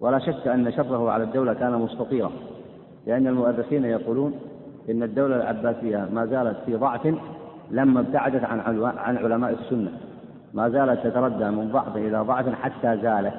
[0.00, 2.30] ولا شك أن شره على الدولة كان مستطيرا
[3.06, 4.40] لأن المؤرخين يقولون
[4.90, 7.14] إن الدولة العباسية ما زالت في ضعف
[7.70, 8.60] لما ابتعدت عن
[8.98, 9.90] عن علماء السنة.
[10.54, 13.34] ما زالت تتردى من ضعف إلى ضعف حتى زالت.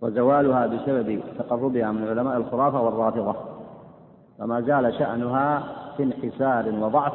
[0.00, 3.36] وزوالها بسبب تقربها من علماء الخرافة والرافضة.
[4.38, 5.62] فما زال شأنها
[5.96, 7.12] في انحسار وضعف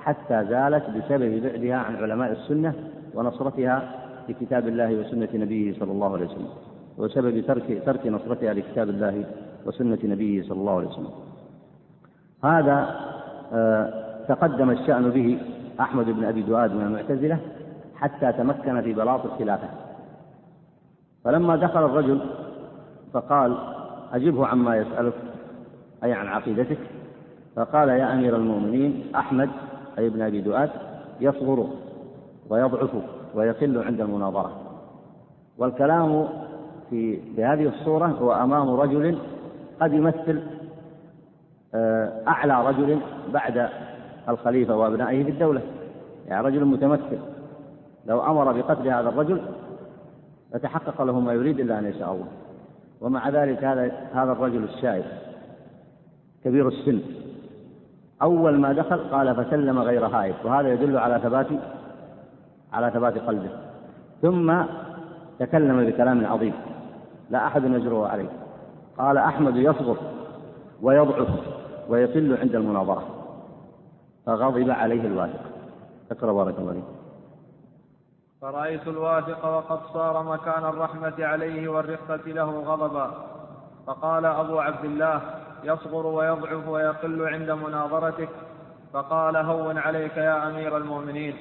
[0.00, 2.74] حتى زالت بسبب بعدها عن علماء السنة
[3.14, 3.82] ونصرتها
[4.28, 6.48] لكتاب الله وسنة نبيه صلى الله عليه وسلم.
[6.98, 9.24] وسبب ترك ترك نصرتها لكتاب الله
[9.66, 11.10] وسنة نبيه صلى الله عليه وسلم.
[12.44, 12.96] هذا
[13.52, 15.38] آه تقدم الشأن به
[15.80, 17.38] أحمد بن أبي دؤاد من المعتزلة
[17.96, 19.68] حتى تمكن في بلاط الخلافة.
[21.24, 22.20] فلما دخل الرجل
[23.12, 23.56] فقال
[24.12, 25.14] أجبه عما يسألك
[26.04, 26.78] أي عن عقيدتك؟
[27.56, 29.50] فقال يا أمير المؤمنين أحمد
[29.98, 30.70] أي ابن أبي دؤاد
[31.20, 31.66] يصغر
[32.50, 32.90] ويضعف
[33.34, 34.50] ويقل عند المناظرة.
[35.58, 36.28] والكلام
[36.90, 39.18] في بهذه الصورة هو أمام رجل
[39.80, 40.42] قد يمثل
[42.28, 42.98] أعلى رجل
[43.32, 43.68] بعد
[44.28, 45.60] الخليفة وأبنائه في الدولة.
[46.26, 47.18] يعني رجل متمثل
[48.06, 49.40] لو أمر بقتل هذا الرجل
[50.54, 52.26] لتحقق له ما يريد إلا أن يشاء الله.
[53.00, 55.04] ومع ذلك هذا هذا الرجل الشايب
[56.44, 57.00] كبير السن.
[58.22, 61.46] أول ما دخل قال فسلم غير هائب وهذا يدل على ثبات
[62.72, 63.50] على ثبات قلبه.
[64.22, 64.62] ثم
[65.38, 66.52] تكلم بكلام عظيم.
[67.30, 68.28] لا أحد يجره عليه.
[68.98, 69.96] قال أحمد يصغر
[70.82, 71.28] ويضعف.
[71.88, 73.02] ويقل عند المناظرة.
[74.26, 75.40] فغضب عليه الواثق.
[76.10, 76.84] اقرأ بارك الله فيك.
[78.42, 83.10] فرأيت الواثق وقد صار مكان الرحمة عليه والرقة له غضبا.
[83.86, 85.20] فقال أبو عبد الله
[85.64, 88.28] يصغر ويضعف ويقل عند مناظرتك.
[88.92, 91.34] فقال هون عليك يا أمير المؤمنين.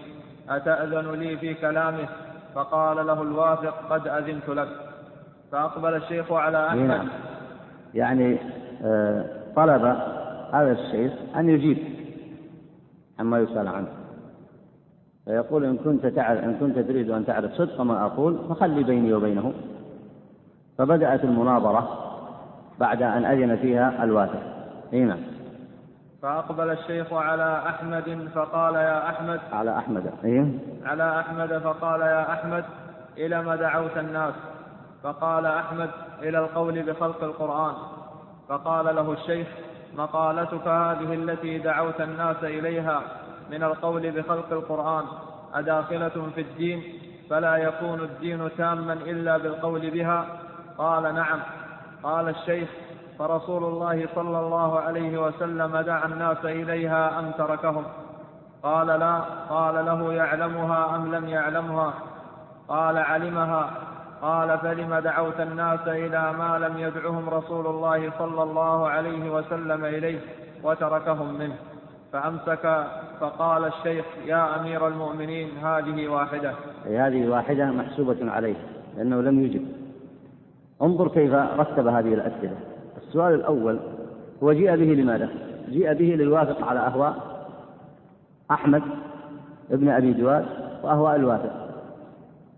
[0.50, 2.08] أتأذن لي في كلامه؟
[2.56, 4.70] فقال له الواثق قد أذنت لك.
[5.52, 7.08] فأقبل الشيخ على أحمد.
[7.94, 8.39] يعني
[8.84, 9.26] آه
[9.56, 9.98] طلب
[10.54, 11.78] هذا الشيخ أن يجيب
[13.20, 13.88] عما يسأل عنه.
[15.26, 19.54] فيقول إن كنت تعرف إن كنت تريد أن تعرف صدق ما أقول فخلي بيني وبينه.
[20.78, 21.89] فبدأت المناظرة
[22.80, 24.39] بعد أن أذن فيها الوافد
[24.93, 25.20] هنا نعم.
[26.22, 29.39] فأقبل الشيخ على أحمد فقال يا أحمد.
[29.51, 30.12] على أحمد.
[30.24, 30.45] إيه؟
[30.86, 32.64] على أحمد فقال يا أحمد
[33.18, 34.34] إلى ما دعوت الناس؟
[35.04, 35.89] فقال أحمد
[36.22, 37.74] إلى القول بخلق القرآن.
[38.49, 39.47] فقال له الشيخ
[39.98, 43.02] مقالتك هذه التي دعوت الناس إليها
[43.52, 45.04] من القول بخلق القرآن
[45.54, 46.84] أداخلة في الدين
[47.30, 50.26] فلا يكون الدين تاما إلا بالقول بها؟
[50.78, 51.39] قال نعم.
[52.04, 52.70] قال الشيخ
[53.20, 57.84] فرسول الله صلى الله عليه وسلم دعا الناس إليها أم تركهم.
[58.64, 59.20] قال لا.
[59.50, 61.94] قال له يعلمها أم لم يعلمها؟
[62.68, 63.70] قال علمها.
[64.24, 70.19] قال فلم دعوت الناس إلى ما لم يدعهم رسول الله صلى الله عليه وسلم إليه
[70.63, 71.55] وتركهم منه.
[72.13, 72.88] فأمسك
[73.19, 76.53] فقال الشيخ يا أمير المؤمنين هذه واحدة.
[76.86, 78.55] أي هذه واحدة محسوبة عليه
[78.97, 79.65] لأنه لم يجب.
[80.82, 82.55] انظر كيف رتب هذه الأسئلة.
[82.97, 83.80] السؤال الأول
[84.43, 85.30] هو جيء به لماذا؟
[85.69, 87.15] جيء به ليوافق على أهواء
[88.51, 88.84] أحمد
[89.71, 90.45] ابن أبي دواد
[90.84, 91.51] وأهواء الوافق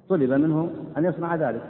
[0.10, 1.62] طلب منه أن يصنع ذلك.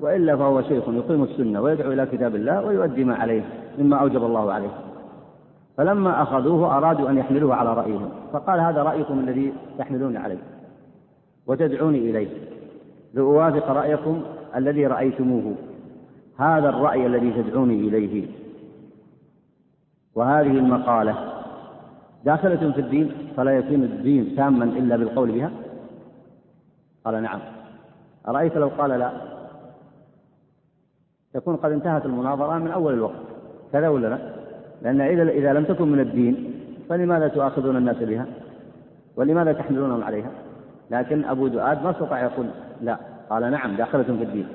[0.00, 3.42] وإلا فهو شيخ يقيم السنة ويدعو إلى كتاب الله ويؤدي ما عليه
[3.78, 4.70] مما أوجب الله عليه.
[5.76, 10.38] فلما أخذوه أرادوا أن يحملوه على رأيهم فقال هذا رأيكم الذي تحملون عليه
[11.46, 12.28] وتدعوني إليه.
[13.14, 14.22] لأوافق رأيكم
[14.56, 15.54] الذي رأيتموه.
[16.38, 18.26] هذا الرأي الذي تدعوني إليه.
[20.14, 21.14] وهذه المقالة
[22.24, 25.50] داخلة في الدين فلا يكون الدين تاما إلا بالقول بها؟
[27.04, 27.40] قال نعم.
[28.28, 29.12] أرأيت لو قال لا؟
[31.34, 33.22] تكون قد انتهت المناظرة من أول الوقت.
[33.72, 34.18] كذا ولا لا؟
[34.82, 36.52] لأن إذا إذا لم تكن من الدين
[36.88, 38.26] فلماذا تؤاخذون الناس بها؟
[39.16, 40.30] ولماذا تحملونهم عليها؟
[40.90, 42.46] لكن أبو دؤاد ما استطاع يقول
[42.82, 42.98] لا.
[43.30, 44.48] قال نعم داخلة في الدين.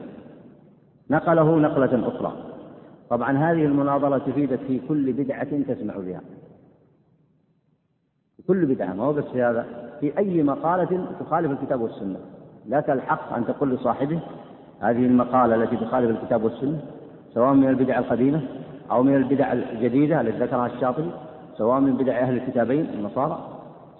[1.09, 2.33] نقله نقلة أخرى.
[3.09, 6.21] طبعا هذه المناظرة تفيدك في كل بدعة تسمع بها.
[8.47, 9.65] كل بدعة ما هو بس في هذا؟
[9.99, 12.19] في أي مقالة تخالف الكتاب والسنة.
[12.67, 14.19] لك الحق أن تقول لصاحبه
[14.81, 16.79] هذه المقالة التي تخالف الكتاب والسنة
[17.33, 18.41] سواء من البدع القديمة
[18.91, 21.11] أو من البدع الجديدة التي ذكرها الشاطبي
[21.57, 23.39] سواء من بدع أهل الكتابين النصارى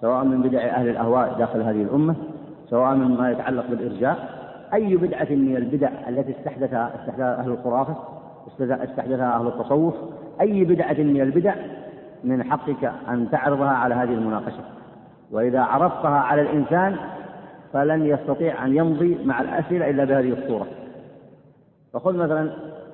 [0.00, 2.14] سواء من بدع أهل الأهواء داخل هذه الأمة
[2.70, 4.42] سواء مما يتعلق بالإرجاء.
[4.74, 7.96] أي بدعة من البدع التي استحدثها استحدثها أهل الخرافة
[8.84, 9.94] استحدثها أهل التصوف
[10.40, 11.54] أي بدعة من البدع
[12.24, 14.60] من حقك أن تعرضها على هذه المناقشة.
[15.30, 16.96] وإذا عرضتها على الإنسان
[17.72, 20.66] فلن يستطيع أن يمضي مع الأسئلة إلا بهذه الصورة.
[21.92, 22.50] فخذ مثلا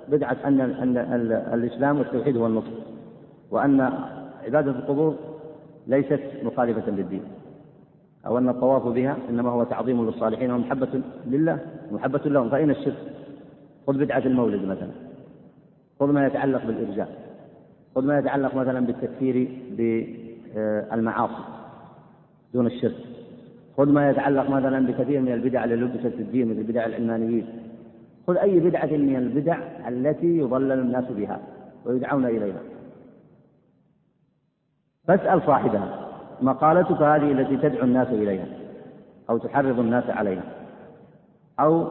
[0.08, 0.96] بدعة أن أن
[1.54, 2.72] الإسلام والتوحيد هو النصر
[3.50, 3.80] وأن
[4.44, 5.14] عبادة القبور
[5.86, 7.22] ليست مخالفة للدين
[8.26, 11.58] أو أن الطواف بها إنما هو تعظيم للصالحين ومحبة لله
[11.92, 12.50] محبة لهم.
[12.50, 12.96] فأين الشرك؟
[13.86, 14.90] خذ بدعة المولد مثلا.
[16.00, 17.08] خذ ما يتعلق بالإرجاء.
[17.94, 21.42] خذ ما يتعلق مثلا بالتكفير بالمعاصي
[22.54, 22.96] دون الشرك.
[23.78, 27.46] خذ ما يتعلق مثلا بكثير من البدع اللي لبست في الدين مثل بدع العلمانيين
[28.26, 29.58] خذ أي بدعة من البدع
[29.88, 31.40] التي يضلل الناس بها
[31.84, 32.60] ويدعون إليها.
[35.08, 36.08] فاسأل صاحبها
[36.42, 38.46] مقالتك هذه التي تدعو الناس إليها
[39.30, 40.42] أو تحرض الناس عليها
[41.60, 41.86] أو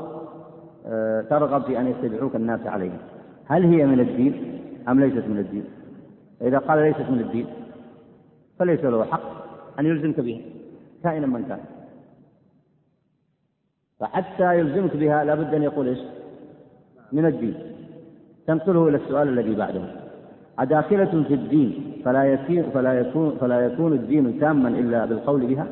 [0.85, 2.97] آه، ترغب في أن يتبعوك الناس عليها.
[3.45, 5.65] هل هي من الدين أم ليست من الدين؟
[6.41, 7.47] إذا قال ليست من الدين
[8.59, 9.21] فليس له حق
[9.79, 10.41] أن يلزمك بها
[11.03, 11.76] كائنا من كان.
[13.99, 15.99] فحتى يلزمك بها لابد أن يقول إيش؟
[17.11, 17.55] من الدين.
[18.47, 19.81] تنقله إلى السؤال الذي بعده.
[20.59, 25.67] أداخلة في الدين فلا يكون فلا يكون فلا يكون الدين تاما إلا بالقول بها؟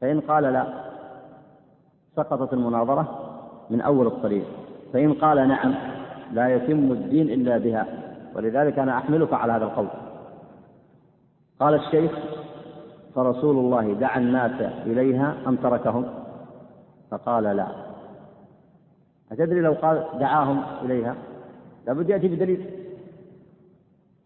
[0.00, 0.66] فإن قال لا
[2.16, 3.32] سقطت المناظرة
[3.70, 4.44] من أول الطريق.
[4.92, 5.74] فإن قال نعم
[6.32, 7.86] لا يتم الدين إلا بها.
[8.34, 9.88] ولذلك أنا أحملك على هذا القول.
[11.60, 12.12] قال الشيخ
[13.14, 16.04] فرسول الله دعا الناس إليها أم تركهم؟
[17.10, 17.66] فقال لا.
[19.32, 21.16] أتدري لو قال دعاهم إليها؟
[21.86, 22.70] لابد يأتي بدليل.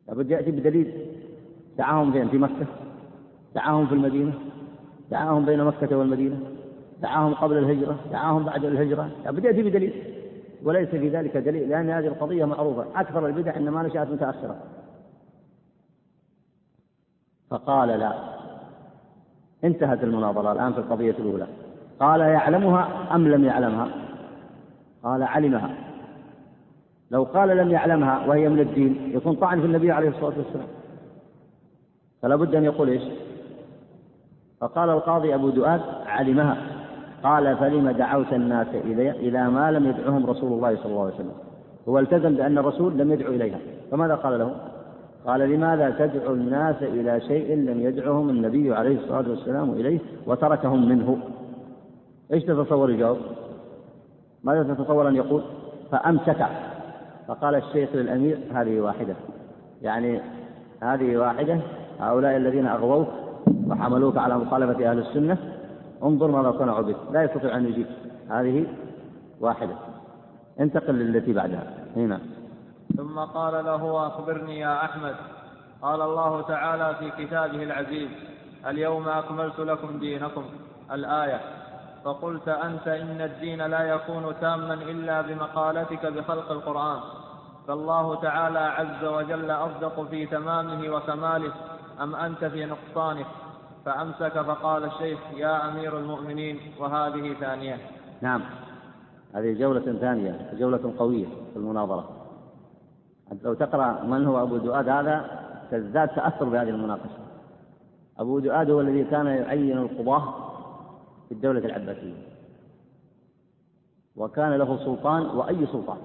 [0.08, 1.06] لابد يأتي بدليل.
[1.78, 2.66] دعاهم فين؟ في مكة؟
[3.54, 4.32] دعاهم في المدينة؟
[5.10, 6.40] دعاهم بين مكة والمدينة؟
[7.02, 10.02] دعاهم قبل الهجرة؟ دعاهم بعد الهجرة؟ لابد يأتي بدليل.
[10.62, 13.00] وليس في ذلك دليل لأن هذه القضية معروفة.
[13.00, 14.56] أكثر البدع إنما نشأت متأخرة.
[17.50, 18.12] فقال لا.
[19.64, 21.46] انتهت المناظرة الآن في القضية الأولى.
[22.00, 23.88] قال يعلمها أم لم يعلمها؟
[25.02, 25.70] قال علمها.
[27.10, 30.66] لو قال لم يعلمها وهي من الدين يكون طعن في النبي عليه الصلاة والسلام.
[32.22, 33.02] فلا بد أن يقول إيش؟
[34.60, 36.56] فقال القاضي أبو دؤاد علمها.
[37.22, 41.32] قال فلم دعوت الناس إلى ما لم يدعهم رسول الله صلى الله عليه وسلم؟
[41.88, 43.58] هو التزم بأن الرسول لم يدعو إليها.
[43.90, 44.54] فماذا قال له؟
[45.26, 51.18] قال لماذا تدعو الناس إلى شيء لم يدعهم النبي عليه الصلاة والسلام إليه وتركهم منه؟
[52.32, 53.18] إيش تتصور يجاوب؟
[54.44, 55.42] ماذا تتصور أن يقول؟
[55.92, 56.46] فأمسك.
[57.28, 59.14] فقال الشيخ للأمير هذه واحدة.
[59.82, 60.20] يعني
[60.82, 61.60] هذه واحدة
[62.00, 63.08] هؤلاء الذين أغووك
[63.66, 65.38] وحملوك على مخالفة أهل السنة
[66.02, 66.96] انظر ماذا صنعوا بك.
[67.12, 67.86] لا يستطيع أن يجيب.
[68.30, 68.66] هذه
[69.40, 69.74] واحدة.
[70.60, 71.74] انتقل للتي بعدها.
[71.96, 72.20] هنا.
[72.96, 75.14] ثم قال له أخبرني يا أحمد.
[75.82, 78.08] قال الله تعالى في كتابه العزيز
[78.66, 80.44] اليوم أكملت لكم دينكم.
[80.92, 81.59] الآية.
[82.04, 87.00] فقلت أنت إن الدين لا يكون تاما إلا بمقالتك بخلق القرآن
[87.68, 91.52] فالله تعالى عز وجل أصدق في تمامه وكماله
[92.00, 93.24] أم أنت في نقصانه؟
[93.84, 97.76] فأمسك فقال الشيخ يا أمير المؤمنين وهذه ثانية.
[98.20, 98.42] نعم.
[99.34, 102.08] هذه جولة ثانية جولة قوية في المناظرة.
[103.42, 105.30] لو تقرأ من هو أبو دؤاد هذا
[105.70, 107.18] تزداد تأثر بهذه المناقشة.
[108.18, 110.49] أبو دؤاد هو الذي كان يعين القضاة
[111.30, 112.14] في الدولة العباسية.
[114.16, 115.98] وكان له سلطان وأي سلطان.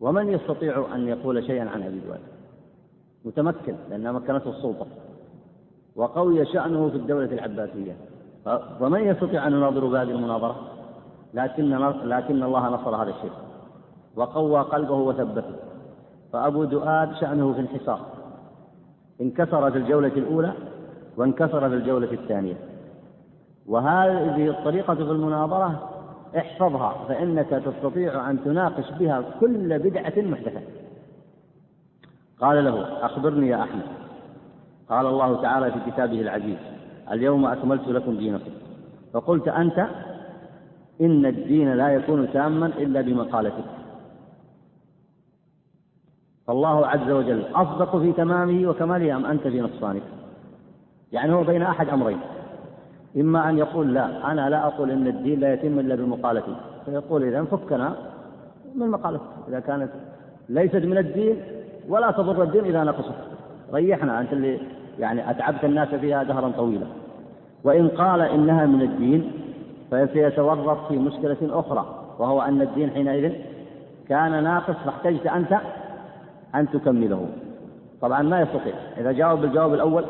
[0.00, 2.20] ومن يستطيع أن يقول شيئا عن أبي دؤاد
[3.24, 4.86] متمكن لأنها مكنته السلطة.
[5.96, 7.96] وقوي شأنه في الدولة العباسية.
[8.80, 10.56] فمن يستطيع أن يناظر بهذه المناظرة؟
[11.34, 11.70] لكن
[12.04, 13.32] لكن الله نصر هذا الشيء
[14.16, 15.56] وقوى قلبه وثبته.
[16.32, 18.00] فأبو دؤاد شأنه في انحسار
[19.20, 20.52] انكسر في الجولة الأولى
[21.16, 22.67] وانكسر في الجولة الثانية.
[23.68, 25.90] وهذه الطريقة في المناظرة
[26.36, 30.60] احفظها فإنك تستطيع أن تناقش بها كل بدعة محدثة.
[32.40, 33.82] قال له أخبرني يا أحمد.
[34.90, 36.58] قال الله تعالى في كتابه العزيز
[37.12, 38.50] اليوم أكملت لكم دينكم.
[39.12, 39.88] فقلت أنت
[41.00, 43.64] إن الدين لا يكون تاما إلا بمقالتك.
[46.46, 50.02] فالله عز وجل أصدق في تمامه وكماله أم أنت في نقصانك؟
[51.12, 52.18] يعني هو بين أحد أمرين.
[53.16, 56.56] إما أن يقول لا أنا لا أقول إن الدين لا يتم إلا بمقالتي.
[56.84, 57.92] فيقول إذا فكنا
[58.74, 59.88] من مقالتك إذا كانت
[60.48, 61.36] ليست من الدين
[61.88, 63.14] ولا تضر الدين إذا نقصت.
[63.72, 64.60] ريحنا أنت اللي
[64.98, 66.86] يعني أتعبت الناس فيها دهرا طويلا.
[67.64, 69.32] وإن قال إنها من الدين
[69.90, 71.86] فسيتورط في مشكلة أخرى
[72.18, 73.32] وهو أن الدين حينئذ
[74.08, 75.58] كان ناقص فاحتجت أنت
[76.54, 77.26] أن تكمله.
[78.00, 78.74] طبعا ما يستطيع.
[78.98, 80.04] إذا جاوب بالجواب الأول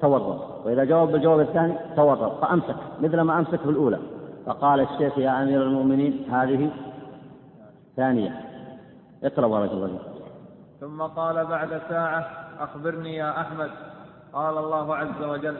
[0.00, 0.57] تورط.
[0.68, 3.98] وإذا جاوب بالجواب الثاني تورط فأمسك مثل ما أمسك في الأولى.
[4.46, 6.70] فقال الشيخ يا أمير المؤمنين هذه
[7.96, 8.40] ثانية.
[9.24, 10.22] اقرأ بارك الله فيك
[10.80, 13.70] ثم قال بعد ساعة أخبرني يا أحمد.
[14.32, 15.56] قال الله عز وجل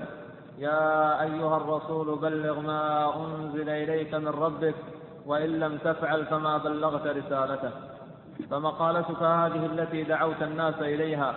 [0.59, 4.75] يا أيها الرسول بلغ ما أنزل إليك من ربك
[5.27, 7.71] وإن لم تفعل فما بلغت رسالته.
[8.51, 11.35] فمقالتك هذه التي دعوت الناس إليها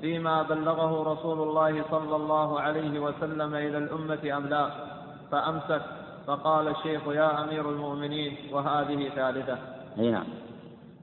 [0.00, 4.70] فيما بلغه رسول الله صلى الله عليه وسلم إلى الأمة أم لا؟
[5.30, 5.82] فأمسك
[6.26, 9.58] فقال الشيخ يا أمير المؤمنين وهذه ثالثة.
[9.98, 10.26] أي نعم.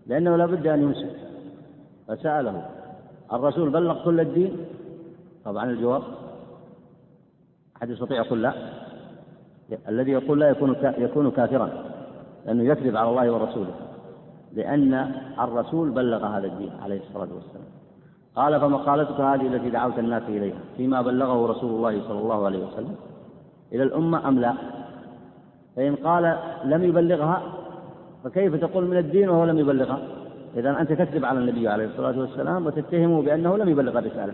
[0.07, 1.15] لأنه لابد أن يمسك.
[2.07, 2.69] فسأله
[3.33, 4.65] الرسول بلغ كل الدين؟
[5.45, 6.03] طبعا الجواب
[7.77, 8.53] أحد يستطيع يقول لا.
[9.87, 11.69] الذي يقول لا يكون يكون كافرا
[12.45, 13.73] لأنه يكذب على الله ورسوله
[14.53, 14.93] لأن
[15.39, 17.80] الرسول بلغ هذا الدين عليه الصلاة والسلام.
[18.35, 22.95] قال فمقالتك هذه التي دعوت الناس إليها فيما بلغه رسول الله صلى الله عليه وسلم
[23.73, 24.53] إلى الأمة أم لا؟
[25.75, 27.41] فإن قال لم يبلغها
[28.23, 29.99] فكيف تقول من الدين وهو لم يبلغها؟
[30.57, 34.33] إذا أنت تكذب على النبي عليه الصلاة والسلام وتتهمه بأنه لم يبلغ الرسالة.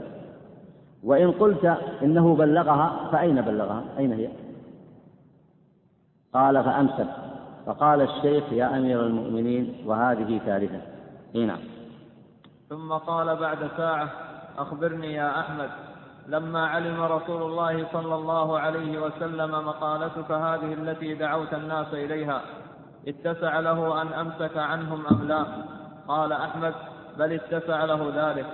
[1.03, 4.27] وإن قلت إنه بلغها فأين بلغها؟ أين هي؟
[6.33, 7.07] قال فأمسك.
[7.65, 10.81] فقال الشيخ يا أمير المؤمنين وهذه ثالثة.
[11.35, 11.59] اي نعم.
[12.69, 14.09] ثم قال بعد ساعة
[14.57, 15.69] أخبرني يا أحمد.
[16.27, 22.41] لما علم رسول الله صلى الله عليه وسلم مقالتك هذه التي دعوت الناس إليها
[23.07, 25.45] اتسع له أن أمسك عنهم أم لا؟
[26.07, 26.73] قال أحمد
[27.17, 28.45] بل اتسع له ذلك.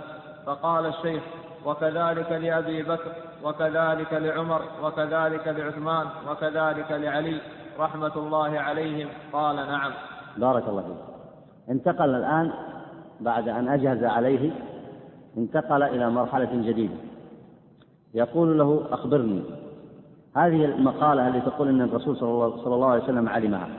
[0.45, 1.24] فقال الشيخ
[1.66, 3.11] وكذلك لأبي بكر
[3.43, 7.41] وكذلك لعمر وكذلك لعثمان وكذلك لعلي
[7.80, 9.09] رحمة الله عليهم.
[9.34, 9.91] قال نعم.
[10.38, 11.14] بارك الله فيك.
[11.70, 12.72] انتقل الآن
[13.24, 14.51] بعد أن أجهز عليه
[15.38, 16.93] انتقل إلى مرحلة جديدة.
[18.13, 19.41] يقول له أخبرني.
[20.36, 23.69] هذه المقالة التي تقول أن الرسول صلى الله, عليه وسلم علمها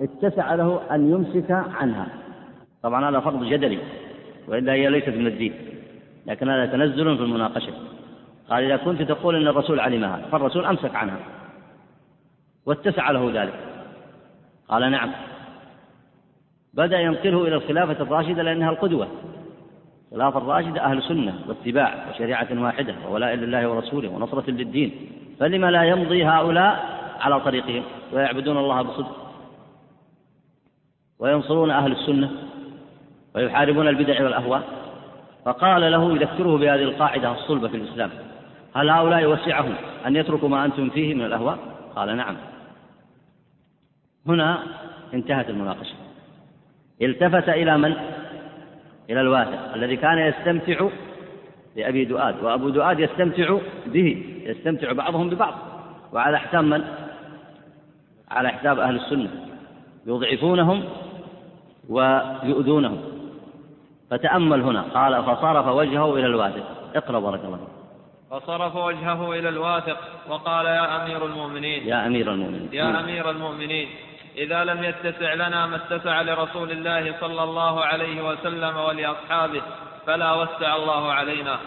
[0.00, 2.08] اتسع له أن يمسك عنها.
[2.82, 3.78] طبعا هذا فرض جدلي
[4.48, 5.54] وإلا هي ليست من الدين
[6.26, 7.72] لكن هذا تنزل في المناقشة.
[8.50, 11.18] قال إذا كنت تقول أن الرسول علمها فالرسول أمسك عنها
[12.66, 13.71] واتسع له ذلك.
[14.72, 15.10] قال نعم.
[16.74, 19.08] بدأ ينقله إلى الخلافة الراشدة لأنها القدوة.
[20.12, 24.92] الخلافة الراشدة أهل سنة واتباع وشريعة واحدة وولاء لله ورسوله ونصرة للدين.
[25.40, 29.32] فلما لا يمضي هؤلاء على طريقهم؟ ويعبدون الله بصدق.
[31.18, 32.30] وينصرون أهل السنة
[33.34, 34.62] ويحاربون البدع والأهواء.
[35.44, 38.10] فقال له يذكره بهذه القاعدة الصلبة في الإسلام
[38.74, 39.74] هل هؤلاء وسعهم
[40.06, 41.58] أن يتركوا ما أنتم فيه من الأهواء؟
[41.96, 42.36] قال نعم.
[44.26, 44.62] هنا
[45.14, 45.94] انتهت المناقشة.
[47.02, 47.94] التفت إلى من؟
[49.10, 50.88] إلى الواثق الذي كان يستمتع
[51.76, 55.54] بأبي دؤاد وأبو دؤاد يستمتع به يستمتع بعضهم ببعض.
[56.12, 56.84] وعلى حساب من؟
[58.30, 59.30] على حساب أهل السنة.
[60.06, 60.84] يضعفونهم
[61.88, 63.02] ويؤذونهم.
[64.10, 66.64] فتأمل هنا قال فصرف وجهه إلى الواثق.
[66.94, 67.58] اقرأ بارك الله
[68.30, 69.98] فصرف وجهه إلى الواثق
[70.28, 71.88] وقال يا أمير المؤمنين.
[71.88, 72.68] يا أمير المؤمنين.
[72.72, 73.88] يا أمير المؤمنين.
[74.36, 79.62] إذا لم يتسع لنا ما اتسع لرسول الله صلى الله عليه وسلم ولأصحابه
[80.06, 81.58] فلا وسع الله علينا.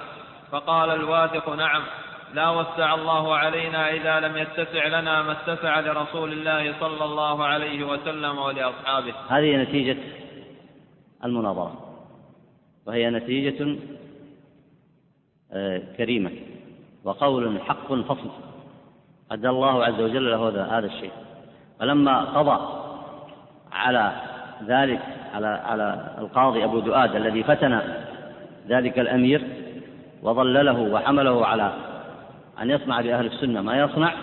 [0.51, 1.81] فقال الواثق نعم
[2.33, 7.83] لا وسع الله علينا إذا لم يتسع لنا ما اتسع لرسول الله صلى الله عليه
[7.83, 9.13] وسلم ولأصحابه.
[9.29, 9.97] هذه نتيجة
[11.25, 11.95] المناظرة
[12.85, 13.77] وهي نتيجة
[15.51, 16.31] آه، كريمة
[17.03, 18.29] وقول حق فصل.
[19.31, 21.11] أدى الله عز وجل له هذا الشيء.
[21.79, 22.85] فلما قضى
[23.71, 24.11] على
[24.67, 24.99] ذلك
[25.33, 27.81] على على القاضي أبو دؤاد الذي فتن
[28.69, 29.43] ذلك الأمير
[30.23, 31.73] وضلله وحمله على
[32.61, 34.13] أن يصنع بأهل السنة ما يصنع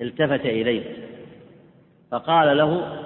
[0.00, 0.82] التفت إليه.
[2.10, 2.98] فقال له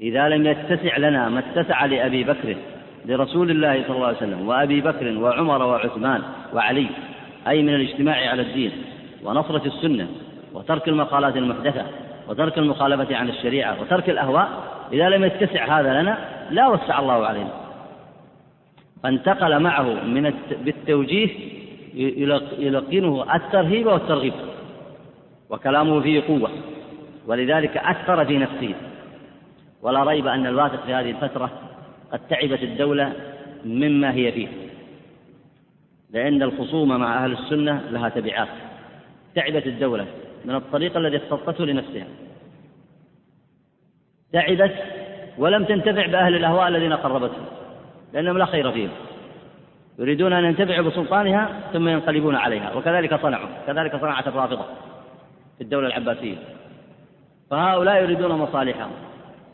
[0.00, 2.56] إذا لم يتسع لنا ما اتسع لأبي بكر
[3.04, 6.22] لرسول الله صلى الله عليه وسلم وأبي بكر وعمر وعثمان
[6.54, 6.86] وعلي
[7.48, 8.72] أي من الاجتماع على الدين
[9.24, 10.08] ونصرة السنة
[10.54, 11.84] وترك المقالات المحدثة
[12.28, 14.48] وترك المخالفة عن الشريعة وترك الأهواء
[14.92, 16.18] إذا لم يتسع هذا لنا
[16.50, 17.50] لا وسع الله علينا.
[19.02, 20.34] فانتقل معه من
[20.64, 21.28] بالتوجيه
[22.58, 24.32] يلقنه الترهيب والترغيب
[25.50, 26.50] وكلامه فيه قوة
[27.26, 28.74] ولذلك أثر في نفسه.
[29.82, 31.50] ولا ريب أن الواثق في هذه الفترة
[32.12, 33.12] قد تعبت الدولة
[33.64, 34.48] مما هي فيه
[36.10, 38.48] لأن الخصومة مع أهل السنة لها تبعات.
[39.34, 40.06] تعبت الدولة.
[40.46, 42.06] من الطريق الذي اختطته لنفسها.
[44.32, 44.74] تعبت
[45.38, 47.44] ولم تنتفع بأهل الأهواء الذين قربتهم
[48.12, 48.90] لأنهم لا خير فيهم.
[49.98, 54.64] يريدون أن ينتفعوا بسلطانها ثم ينقلبون عليها وكذلك صنعوا كذلك صنعت الرافضة
[55.58, 56.36] في الدولة العباسية.
[57.50, 58.90] فهؤلاء يريدون مصالحهم.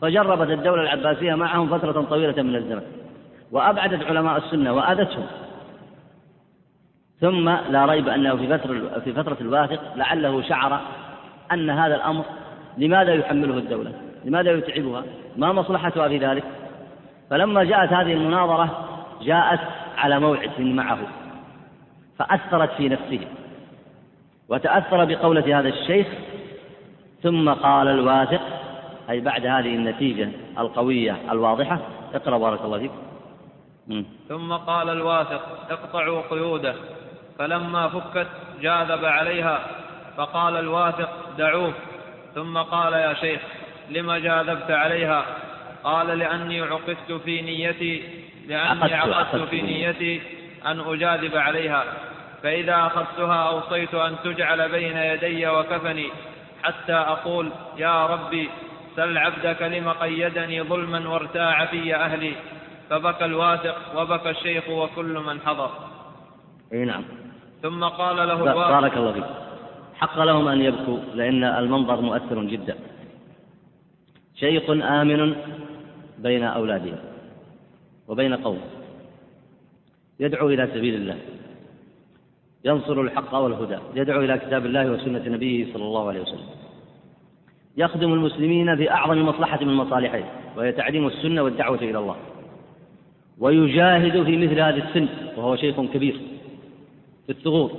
[0.01, 2.83] فجربت الدولة العباسية معهم فترة طويلة من الزمن
[3.51, 5.25] وأبعدت علماء السنة وأذتهم.
[7.21, 10.81] ثم لا ريب أنه في فترة في فترة الواثق لعله شعر
[11.51, 12.23] أن هذا الأمر
[12.77, 13.91] لماذا يحمله الدولة؟
[14.25, 15.03] لماذا يتعبها؟
[15.37, 16.43] ما مصلحتها في ذلك؟
[17.29, 18.89] فلما جاءت هذه المناظرة
[19.21, 19.59] جاءت
[19.97, 20.99] على موعد معه
[22.19, 23.19] فأثرت في نفسه
[24.49, 26.07] وتأثر بقولة هذا الشيخ
[27.23, 28.41] ثم قال الواثق
[29.09, 31.79] أي بعد هذه النتيجة القوية الواضحة
[32.13, 32.91] اقرأ بارك الله فيك
[34.29, 36.75] ثم قال الواثق اقطعوا قيوده
[37.39, 38.27] فلما فكت
[38.61, 39.59] جاذب عليها
[40.17, 41.73] فقال الواثق دعوه.
[42.35, 43.41] ثم قال يا شيخ
[43.89, 45.25] لم جاذبت عليها؟
[45.83, 48.03] قال لأني عقدت في نيتي
[48.47, 50.21] لأني عقدت في نيتي
[50.65, 51.83] أن أجاذب عليها.
[52.43, 56.09] فإذا أخذتها أوصيت أن تجعل بين يدي وكفني
[56.63, 58.49] حتى أقول يا ربي
[58.95, 62.33] سل عبدك لم قيدني ظلما وارتاع في أهلي.
[62.89, 65.71] فبكى الواثق وبكى الشيخ وكل من حضر.
[66.73, 67.22] أي نعم.
[67.63, 69.23] ثم قال له بارك الله فيك.
[69.95, 72.75] حق لهم أن يبكوا لأن المنظر مؤثر جدا.
[74.35, 75.35] شيخ آمن
[76.19, 76.95] بين أولاده
[78.07, 78.59] وبين قوم.
[80.19, 81.17] يدعو إلى سبيل الله.
[82.65, 83.77] ينصر الحق والهدى.
[83.95, 86.49] يدعو إلى كتاب الله وسنة نبيه صلى الله عليه وسلم.
[87.77, 90.25] يخدم المسلمين في أعظم مصلحة من مصالحهم
[90.57, 92.15] وهي تعليم السنة والدعوة إلى الله.
[93.39, 95.07] ويجاهد في مثل هذا السن
[95.37, 96.21] وهو شيخ كبير.
[97.25, 97.71] في الثغور.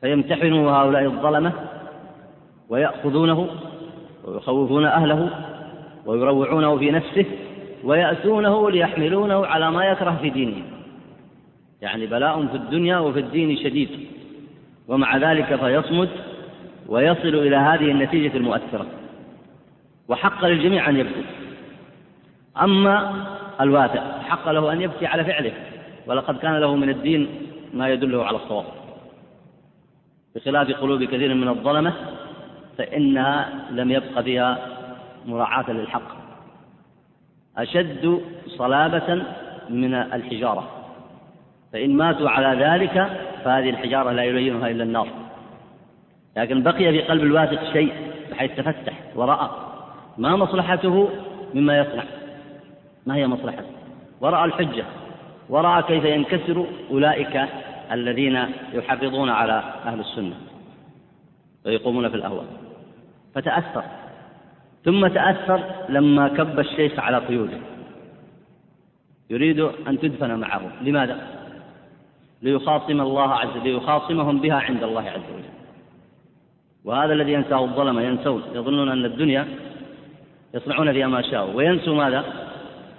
[0.00, 1.52] فيمتحن هؤلاء الظلمة
[2.68, 3.48] ويأخذونه
[4.24, 5.30] ويخوفون أهله
[6.06, 7.24] ويروعونه في نفسه
[7.84, 10.62] ويأتونه ليحملونه على ما يكره في دينه
[11.82, 13.88] يعني بلاء في الدنيا وفي الدين شديد.
[14.88, 16.08] ومع ذلك فيصمد
[16.88, 18.86] ويصل إلى هذه النتيجة المؤثرة.
[20.08, 21.22] وحق للجميع أن يبكوا.
[22.62, 23.26] أما
[23.60, 25.52] الواثق حق له أن يبكي على فعله.
[26.06, 27.28] ولقد كان له من الدين
[27.74, 28.64] ما يدله على الصواب.
[30.34, 31.92] بخلاف قلوب كثير من الظلمة
[32.78, 34.58] فإنها لم يبق فيها
[35.26, 36.16] مراعاة للحق.
[37.56, 39.22] أشد صلابة
[39.68, 40.68] من الحجارة.
[41.72, 42.92] فإن ماتوا على ذلك
[43.44, 45.08] فهذه الحجارة لا يلينها إلا النار.
[46.36, 47.92] لكن بقي في قلب الواثق شيء
[48.30, 49.48] بحيث تفتح ورأى
[50.18, 51.08] ما مصلحته
[51.54, 52.04] مما يصنع
[53.06, 53.72] ما هي مصلحته؟
[54.20, 54.84] ورأى الحجة.
[55.48, 57.48] ورأى كيف ينكسر أولئك
[57.92, 60.34] الذين يحافظون على أهل السنة
[61.66, 62.44] ويقومون في الأهواء.
[63.34, 63.82] فتأثر.
[64.84, 67.58] ثم تأثر لما كب الشيخ على قيوده.
[69.30, 70.62] يريد أن تدفن معه.
[70.82, 71.26] لماذا؟
[72.42, 75.48] ليخاصم الله عز وجل ليخاصمهم بها عند الله عز وجل.
[76.84, 79.46] وهذا الذي ينساه الظلمة ينسون يظنون أن الدنيا
[80.54, 81.54] يصنعون فيها ما شاءوا.
[81.54, 82.24] وينسوا ماذا؟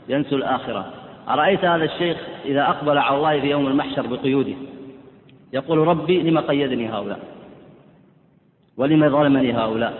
[0.10, 0.94] ينسوا الآخرة.
[1.30, 4.54] أرأيت هذا الشيخ إذا أقبل على الله في يوم المحشر بقيوده؟
[5.54, 7.20] يقول ربي لما قيدني هؤلاء؟
[8.78, 9.94] ولما ظلمني هؤلاء؟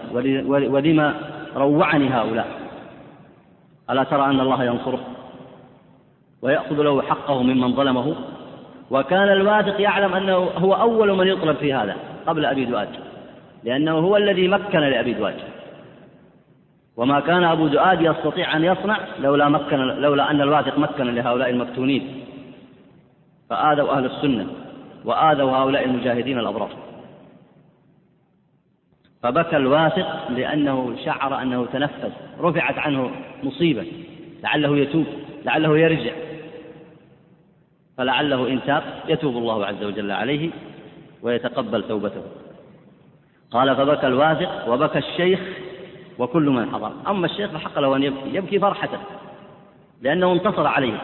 [0.48, 1.16] ولما
[1.56, 2.48] روعني هؤلاء؟
[3.90, 5.00] ألا ترى أن الله ينصره؟
[6.42, 8.16] ويأخذ له حقه ممن ظلمه؟
[8.92, 11.96] وكان الواثق يعلم أنه هو أول من يطلب في هذا
[12.28, 12.90] قبل أبي دؤاد
[13.64, 15.36] لأنه هو الذي مكن لأبي دؤاد.
[16.98, 22.24] وما كان أبو دؤاد يستطيع أن يصنع لولا مكن لولا أن الواثق مكن لهؤلاء المفتونين
[23.50, 24.48] فآذوا أهل السنة
[25.06, 26.70] وآذوا هؤلاء المجاهدين الأبرار.
[29.24, 33.12] فبكى الواثق لأنه شعر أنه تنفس رفعت عنه
[33.44, 33.86] مصيبة.
[34.44, 35.06] لعله يتوب
[35.46, 36.14] لعله يرجع.
[37.98, 40.50] فلعله إن تاب يتوب الله عز وجل عليه
[41.22, 42.22] ويتقبل توبته.
[43.52, 45.40] قال فبكى الواثق وبكى الشيخ
[46.20, 46.92] وكل من حضر.
[47.08, 48.90] أما الشيخ فحق له أن يبكي يبكي فرحة
[50.02, 51.02] لأنه انتصر عليه.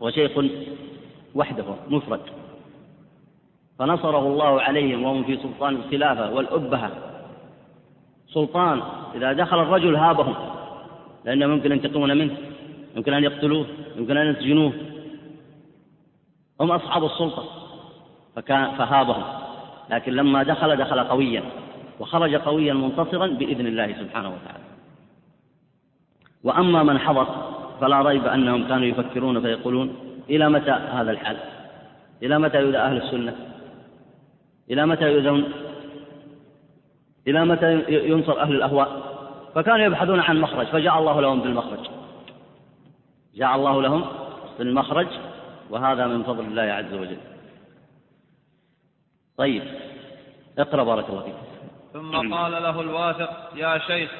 [0.00, 0.32] وشيخ
[1.34, 2.20] وحده مفرد.
[3.78, 6.90] فنصره الله عليهم وهم في سلطان الخلافة والأبهة.
[8.28, 8.82] سلطان
[9.14, 10.34] إذا دخل الرجل هابهم
[11.24, 12.36] لأنهم يمكن أن ينتقمون منه
[12.96, 13.66] يمكن أن يقتلوه
[13.96, 14.72] يمكن أن يسجنوه.
[16.60, 17.44] هم أصحاب السلطة
[18.36, 19.24] فكان فهابهم.
[19.90, 21.42] لكن لما دخل دخل قويا.
[22.00, 24.64] وخرج قويا منتصرا بإذن الله سبحانه وتعالى.
[26.44, 27.26] وأما من حضر
[27.80, 29.96] فلا ريب أنهم كانوا يفكرون فيقولون
[30.30, 31.36] إلى متى هذا الحال؟
[32.22, 33.36] إلى متى يؤذى أهل السنة؟
[34.70, 35.52] إلى متى يؤذون؟
[37.28, 39.14] إلى متى ينصر أهل الأهواء؟
[39.54, 41.86] فكانوا يبحثون عن مخرج فجاء الله لهم بالمخرج.
[43.34, 44.04] جاء الله لهم
[44.58, 45.06] بالمخرج
[45.70, 47.20] وهذا من فضل الله عز وجل.
[49.36, 49.62] طيب
[50.58, 51.34] اقرأ بارك الله فيك.
[51.94, 54.10] ثم قال له الواثق يا شيخ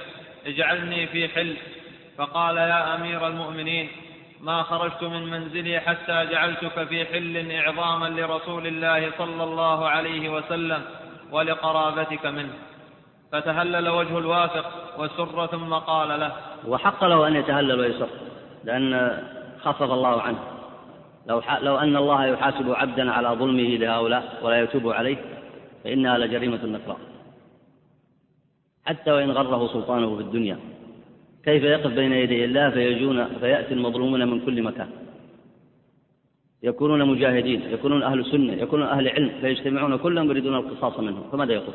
[0.47, 1.57] اجعلني في حل.
[2.19, 3.89] فقال يا أمير المؤمنين
[4.41, 10.83] ما خرجت من منزلي حتى جعلتك في حل إعظاما لرسول الله صلى الله عليه وسلم
[11.31, 12.55] ولقرابتك منه.
[13.33, 14.67] فتهلل وجه الواثق
[14.99, 16.33] وسر ثم قال له
[16.67, 18.09] وحق له أن يتهلل ويسر
[18.65, 19.23] لأن
[19.65, 20.39] خفض الله عنه.
[21.27, 25.17] لو, لو أن الله يحاسب عبدا على ظلمه لهؤلاء ولا يتوب عليه
[25.85, 27.14] فإنها لجريمة نكراء
[28.87, 30.59] حتى وإن غره سلطانه في الدنيا.
[31.45, 34.89] كيف يقف بين يدي الله فيجون فيأتي المظلومون من كل مكان.
[36.63, 41.23] يكونون مجاهدين يكونون أهل سنة يكونون أهل علم فيجتمعون كلهم يريدون القصاص منهم.
[41.33, 41.75] فماذا يقول؟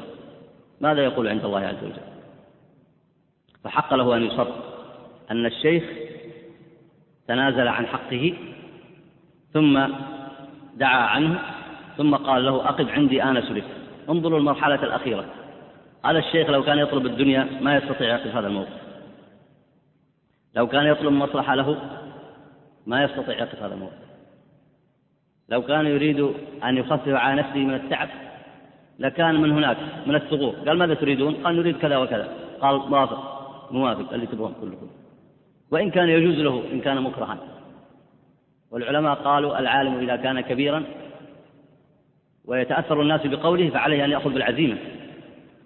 [0.82, 2.07] ماذا يقول عند الله عز وجل؟
[3.64, 4.47] فحق له أن يصر
[5.32, 5.84] أن الشيخ
[7.28, 8.34] تنازل عن حقه
[9.53, 9.88] ثم
[10.78, 11.39] دعا عنه
[11.97, 13.64] ثم قال له أقف عندي آنس بك
[14.10, 15.26] انظروا المرحلة الأخيرة.
[16.06, 18.80] هذا الشيخ لو كان يطلب الدنيا ما يستطيع يقف هذا الموقف.
[20.56, 21.78] لو كان يطلب مصلحة له
[22.88, 24.10] ما يستطيع يقف هذا الموقف.
[25.50, 26.34] لو كان يريد
[26.64, 28.10] أن يخفف على نفسه من التعب
[29.00, 32.30] لكان من هناك من الثغور قال ماذا تريدون؟ قال نريد كذا وكذا.
[32.62, 33.39] قال موافق
[33.72, 34.89] موافق اللي تبغون كلكم.
[35.72, 37.38] وإن كان يجوز له إن كان مكرها.
[38.72, 40.84] والعلماء قالوا العالم إذا كان كبيرا
[42.45, 44.78] ويتأثر الناس بقوله فعليه أن يأخذ بالعزيمة.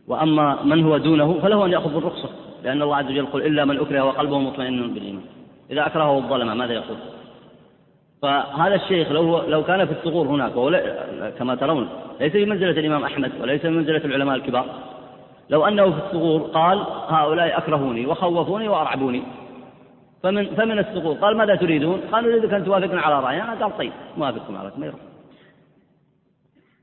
[0.08, 2.30] وأما من هو دونه فله أن يأخذ بالرخصة
[2.64, 5.24] لأن الله عز وجل يقول إلا من أكره وقلبه مطمئن بالإيمان.
[5.72, 6.97] إذا أكرهه الظلمة ماذا يقول؟
[8.22, 10.51] فهذا الشيخ لو لو كان في الثغور هناك
[11.38, 11.89] كما ترون
[12.20, 14.66] ليس بمنزلة الإمام أحمد وليس بمنزلة العلماء الكبار.
[15.49, 19.24] لو أنه في الثغور قال هؤلاء أكرهوني وخوفوني وأرعبوني.
[20.24, 24.58] فمن فمن الثغور؟ قال ماذا تريدون؟ قالوا نريدك أن توافقنا على رأينا قال طيب موافقكم
[24.58, 24.99] على ما يرفض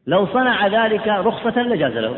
[0.07, 2.16] لو صنع ذلك رخصة لجاز له.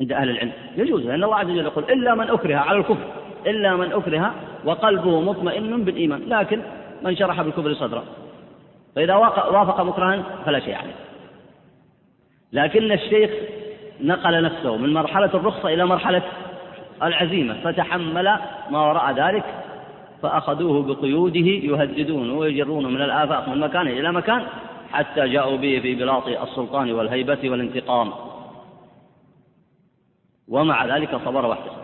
[0.00, 0.52] عند أهل العلم.
[0.76, 3.06] يجوز لأن الله عز وجل يقول إلا من أكره على الكفر
[3.46, 4.34] إلا من أكره
[4.64, 6.22] وقلبه مطمئن بالإيمان.
[6.28, 6.60] لكن
[7.02, 8.04] من شرح بالكفر صدرا
[8.96, 10.94] فإذا وافق مكرها فلا شيء عليه.
[12.52, 13.30] لكن الشيخ
[14.00, 16.22] نقل نفسه من مرحلة الرخصة إلى مرحلة
[17.02, 18.38] العزيمة فتحمل
[18.70, 19.44] ما وراء ذلك
[20.22, 24.42] فأخذوه بقيوده يهددون ويجرون من الآفاق من مكان إلى مكان
[24.92, 28.12] حتى جاءوا به في بلاط السلطان والهيبة والانتقام.
[30.48, 31.78] ومع ذلك صبر واحتسب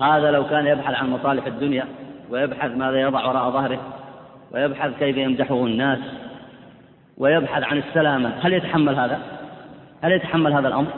[0.00, 1.86] هذا لو كان يبحث عن مصالح الدنيا
[2.30, 3.80] ويبحث ماذا يضع وراء ظهره
[4.52, 5.98] ويبحث كيف يمدحه الناس
[7.16, 9.18] ويبحث عن السلامة هل يتحمل هذا؟
[10.02, 10.88] هل يتحمل هذا الأمر؟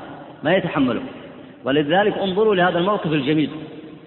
[0.42, 1.02] ما يتحمله
[1.64, 3.50] ولذلك انظروا لهذا الموقف الجميل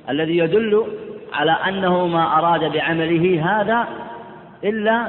[0.09, 0.85] الذي يدل
[1.33, 3.87] على أنه ما أراد بعمله هذا
[4.63, 5.07] إلا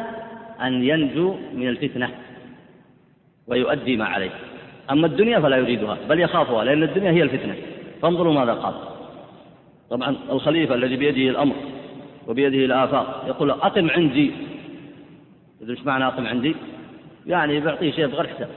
[0.63, 2.11] أن ينجو من الفتنة
[3.47, 4.31] ويؤدي ما عليه
[4.91, 7.57] أما الدنيا فلا يريدها بل يخافها لأن الدنيا هي الفتنة.
[8.03, 8.75] فانظروا ماذا قال.
[9.91, 11.55] طبعا الخليفة الذي بيده الأمر
[12.27, 14.33] وبيده الآفاق يقول أقم عندي.
[15.69, 16.57] إيش معنى أقم عندي؟
[17.27, 18.49] يعني بيعطيه شيء بغير حساب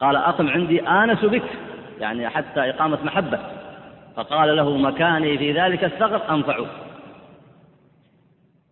[0.00, 1.50] قال أقم عندي آنس بك.
[2.00, 3.38] يعني حتى إقامة محبة.
[4.16, 6.64] فقال له مكاني في ذلك الثغر أنفع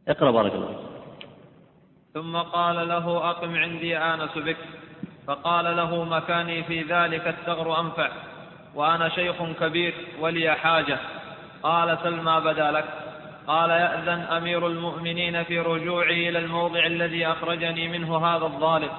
[0.09, 0.77] اقرأ بارك الله
[2.15, 4.57] ثم قال له أقم عندي آنس بك.
[5.27, 8.11] فقال له مكاني في ذلك الثغر أنفع
[8.75, 10.99] وأنا شيخ كبير ولي حاجة.
[11.63, 12.85] قال سل ما بدا لك.
[13.47, 18.91] قال يأذن أمير المؤمنين في رجوعي إلى الموضع الذي أخرجني منه هذا الظالم.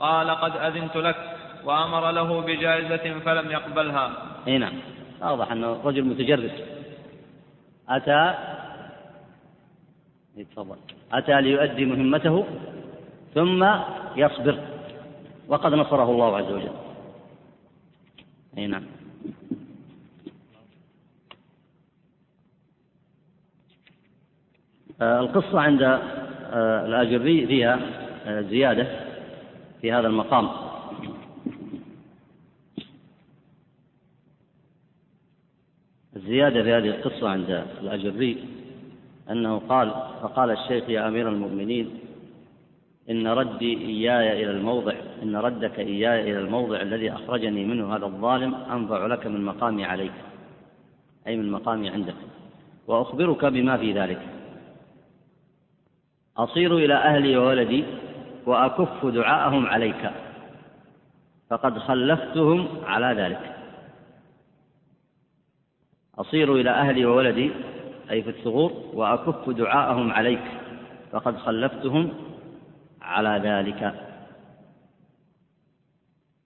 [0.00, 1.16] قال قد أذنت لك
[1.64, 4.10] وأمر له بجائزة فلم يقبلها.
[4.46, 4.72] أي نعم.
[5.20, 6.52] واضح أنه رجل متجرد.
[7.88, 8.34] أتى
[10.36, 10.76] يتفضل
[11.12, 12.46] أتى ليؤدي مهمته
[13.34, 13.66] ثم
[14.16, 14.73] يصبر.
[15.48, 16.72] وقد نصره الله عز وجل.
[18.58, 18.84] أي نعم.
[25.00, 27.80] آه، القصة عند آه، الآجري فيها
[28.26, 28.86] آه، زيادة
[29.80, 30.50] في هذا المقام.
[36.16, 38.44] الزيادة في هذه القصة عند الأجري
[39.30, 39.90] أنه قال
[40.22, 42.03] فقال الشيخ يا أمير المؤمنين
[43.10, 44.92] إن ردي إياي إلى الموضع
[45.22, 50.12] إن ردك إياي إلى الموضع الذي أخرجني منه هذا الظالم أنفع لك من مقامي عليك
[51.26, 52.14] أي من مقامي عندك
[52.86, 54.20] وأخبرك بما في ذلك.
[56.36, 57.84] أصير إلى أهلي وولدي
[58.46, 60.10] وأكف دعاءهم عليك
[61.50, 63.54] فقد خلفتهم على ذلك.
[66.18, 67.50] أصير إلى أهلي وولدي
[68.10, 70.42] أي في الثغور وأكف دعاءهم عليك
[71.12, 72.12] فقد خلفتهم
[73.04, 73.94] على ذلك.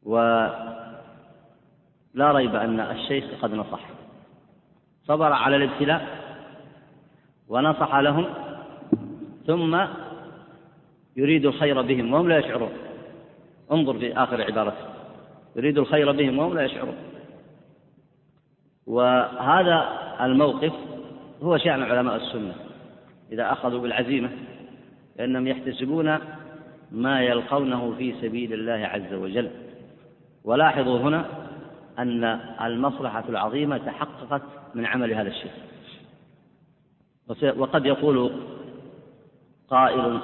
[0.03, 1.03] ولا
[2.19, 3.81] ريب أن الشيخ قد نصح.
[5.05, 6.07] صبر على الابتلاء
[7.49, 8.27] ونصح لهم
[9.47, 9.87] ثم
[11.17, 12.73] يريد الخير بهم وهم لا يشعرون.
[13.73, 14.87] انظر في آخر عبارته.
[15.57, 16.97] يريد الخير بهم وهم لا يشعرون.
[18.87, 19.89] وهذا
[20.21, 20.73] الموقف
[21.43, 22.55] هو شأن علماء السنة.
[23.33, 24.31] إذا أخذوا بالعزيمة
[25.19, 26.19] فإنهم يحتسبون
[26.93, 29.51] ما يلقونه في سبيل الله عز وجل.
[30.45, 31.25] ولاحظوا هنا
[31.99, 32.25] أن
[32.63, 34.43] المصلحة العظيمة تحققت
[34.75, 35.53] من عمل هذا الشيخ.
[37.57, 38.33] وقد يقول
[39.71, 40.21] قائل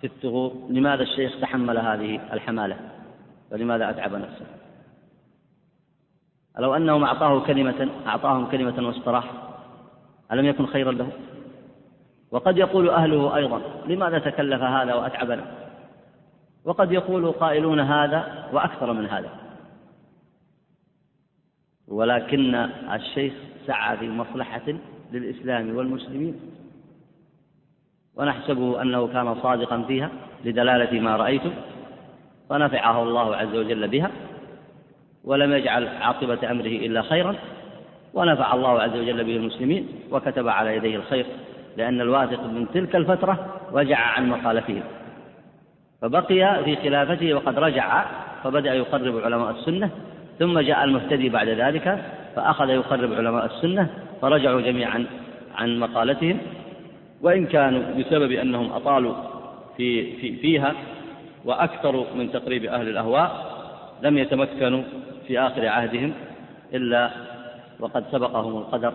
[0.00, 2.76] في الثغور لماذا الشيخ تحمل هذه الحمالة؟
[3.52, 4.46] ولماذا أتعب نفسه؟
[6.58, 9.32] لو أنهم أعطاه كلمة أعطاهم كلمة واستراح
[10.32, 11.08] ألم يكن خيرا له؟
[12.30, 15.63] وقد يقول أهله أيضا لماذا تكلف هذا وأتعبنا
[16.64, 19.30] وقد يقول قائلون هذا وأكثر من هذا.
[21.88, 22.54] ولكن
[22.92, 23.32] الشيخ
[23.66, 24.74] سعى في مصلحة
[25.12, 26.40] للإسلام والمسلمين.
[28.16, 30.10] ونحسبه أنه كان صادقا فيها
[30.44, 31.52] لدلالة ما رأيته
[32.50, 34.10] فنفعه الله عز وجل بها
[35.24, 37.34] ولم يجعل عاقبة أمره إلا خيرا
[38.14, 41.26] ونفع الله عز وجل به المسلمين وكتب على يديه الخير
[41.76, 44.82] لأن الواثق من تلك الفترة رجع عن مقالته
[46.04, 48.04] فبقي في خلافته وقد رجع
[48.42, 49.90] فبدأ يقرب علماء السنة
[50.38, 52.04] ثم جاء المهتدي بعد ذلك
[52.36, 53.88] فأخذ يقرب علماء السنة
[54.22, 55.06] فرجعوا جميعا
[55.54, 56.38] عن مقالتهم.
[57.22, 59.14] وإن كانوا بسبب أنهم أطالوا
[59.76, 60.74] في, في فيها
[61.44, 63.54] وأكثروا من تقريب أهل الأهواء
[64.02, 64.82] لم يتمكنوا
[65.26, 66.12] في آخر عهدهم
[66.74, 67.10] إلا
[67.80, 68.92] وقد سبقهم القدر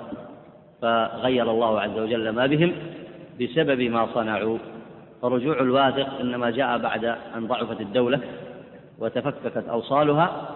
[0.82, 2.72] فغير الله عز وجل ما بهم
[3.42, 4.58] بسبب ما صنعوا
[5.22, 7.06] فرجوع الواثق إنما جاء بعد
[7.36, 8.20] أن ضعفت الدولة
[9.00, 10.50] وتفككت أوصالها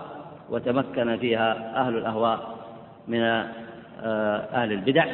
[0.50, 2.56] وتمكن فيها أهل الأهواء
[3.08, 3.20] من
[4.04, 5.06] آه، أهل البدع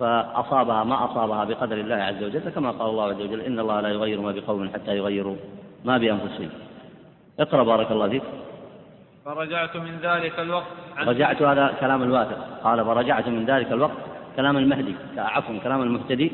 [0.00, 3.88] فأصابها ما أصابها بقدر الله عز وجل كما قال الله عز وجل إن الله لا
[3.88, 5.36] يغير ما بقوم حتى يغيروا
[5.84, 6.48] ما بأنفسهم.
[7.40, 8.22] اقرأ بارك الله فيك.
[9.24, 10.66] فرجعت من ذلك الوقت.
[10.98, 12.60] رجعت هذا كلام الواثق.
[12.64, 13.96] قال فرجعت من ذلك الوقت.
[14.36, 16.32] كلام المهدي عفوا كلام المهتدي.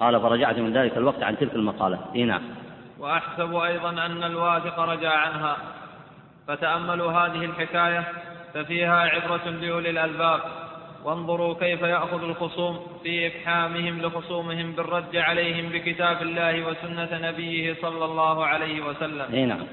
[0.00, 1.98] قال فرجعت من ذلك الوقت عن تلك المقالة.
[2.14, 2.42] إي نعم.
[3.00, 5.56] وأحسب أيضا أن الواثق رجع عنها.
[6.48, 8.04] فتأملوا هذه الحكاية
[8.54, 10.40] ففيها عبرة لأولي الألباب.
[11.04, 18.46] وانظروا كيف يأخذ الخصوم في إفحامهم لخصومهم بالرد عليهم بكتاب الله وسنة نبيه صلى الله
[18.46, 19.26] عليه وسلم.
[19.32, 19.66] إي نعم.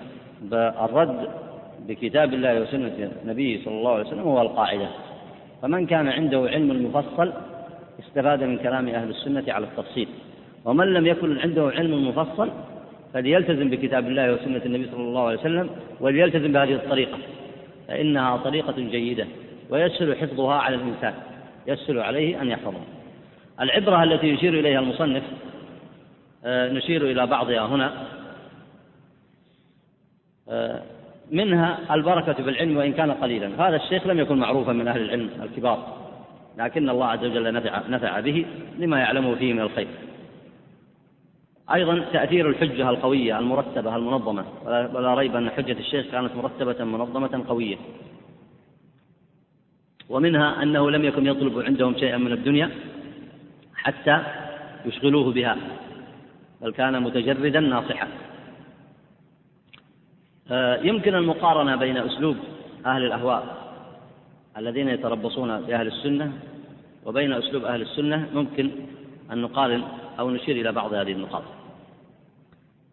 [0.54, 1.30] الرد
[1.88, 4.88] بكتاب الله وسنة نبيه صلى الله عليه وسلم هو القاعدة.
[5.62, 7.34] فمن كان عنده علم المفصل
[8.08, 10.08] استفاد من كلام أهل السنة على التفصيل.
[10.66, 12.50] ومن لم يكن عنده علم مفصل
[13.14, 17.18] فليلتزم بكتاب الله وسنة النبي صلى الله عليه وسلم وليلتزم بهذه الطريقة
[17.88, 19.28] فإنها طريقة جيدة
[19.70, 21.14] ويسهل حفظها على الإنسان
[21.68, 22.84] يسهل عليه أن يحفظها
[23.62, 25.24] العبرة التي يشير إليها المصنف
[26.46, 28.08] آه، نشير إلى بعضها هنا
[30.50, 30.82] آه،
[31.32, 33.68] منها البركة بالعلم وإن كان قليلا.
[33.68, 35.98] هذا الشيخ لم يكن معروفا من أهل العلم الكبار.
[36.58, 38.46] لكن الله عز وجل نفع, نفع به
[38.80, 39.88] لما يعلمه فيه من الخير.
[41.74, 47.78] أيضا تأثير الحجة القوية المرتبة المنظمة ولا ريب أن حجة الشيخ كانت مرتبة منظمة قوية.
[50.10, 52.70] ومنها أنه لم يكن يطلب عندهم شيئا من الدنيا
[53.76, 54.24] حتى
[54.86, 55.58] يشغلوه بها
[56.62, 58.08] بل كان متجردا ناصحا.
[60.52, 62.38] آه، يمكن المقارنة بين أسلوب
[62.86, 63.61] أهل الأهواء
[64.58, 66.34] الذين يتربصون بأهل السنة
[67.06, 68.72] وبين أسلوب أهل السنة ممكن
[69.32, 69.84] أن نقارن
[70.20, 71.44] أو نشير إلى بعض هذه النقاط.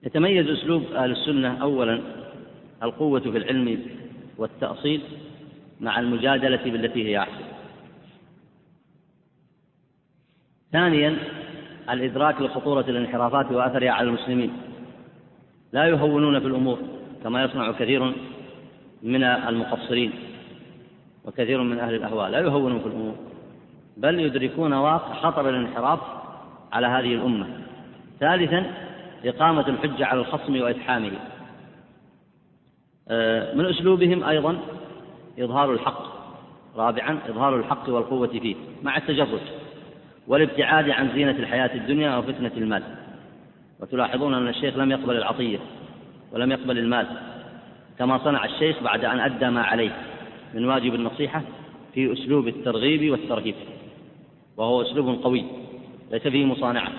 [0.03, 2.01] يتميز أسلوب أهل السنة أولا
[2.83, 3.83] القوة في العلم
[4.39, 5.01] والتأصيل
[5.81, 7.45] مع المجادلة بالتي هي أحسن.
[10.73, 11.17] ثانيا
[11.91, 14.53] الإدراك لخطورة الانحرافات وأثرها على المسلمين.
[15.73, 16.79] لا يهونون في الأمور
[17.23, 18.15] كما يصنع كثير
[19.03, 20.13] من المقصرين.
[21.29, 23.15] وكثير من أهل الأهواء لا يهونون في الأمور
[23.97, 26.01] بل يدركون واقع خطر الانحراف
[26.73, 27.47] على هذه الأمة.
[28.21, 28.67] ثالثا
[29.25, 31.11] إقامة الحجة على الخصم وإتحامه.
[33.09, 34.59] آه، من أسلوبهم أيضا
[35.39, 36.03] إظهار الحق.
[36.77, 39.41] رابعا إظهار الحق والقوة فيه مع التجرد
[40.29, 42.83] والابتعاد عن زينة الحياة الدنيا وفتنة المال.
[43.81, 45.59] وتلاحظون أن الشيخ لم يقبل العطية
[46.33, 47.07] ولم يقبل المال
[47.99, 50.08] كما صنع الشيخ بعد أن أدى ما عليه.
[50.55, 51.43] من واجب النصيحة
[51.95, 53.55] في أسلوب الترغيب والترهيب
[54.57, 55.45] وهو أسلوب قوي
[56.11, 56.93] ليس فيه مصانعة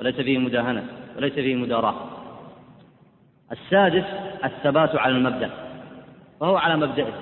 [0.00, 0.84] وليس فيه مداهنة
[1.16, 1.94] وليس فيه مداراة.
[3.52, 4.04] السادس
[4.44, 5.50] الثبات على المبدأ
[6.40, 7.12] وهو على مبدأه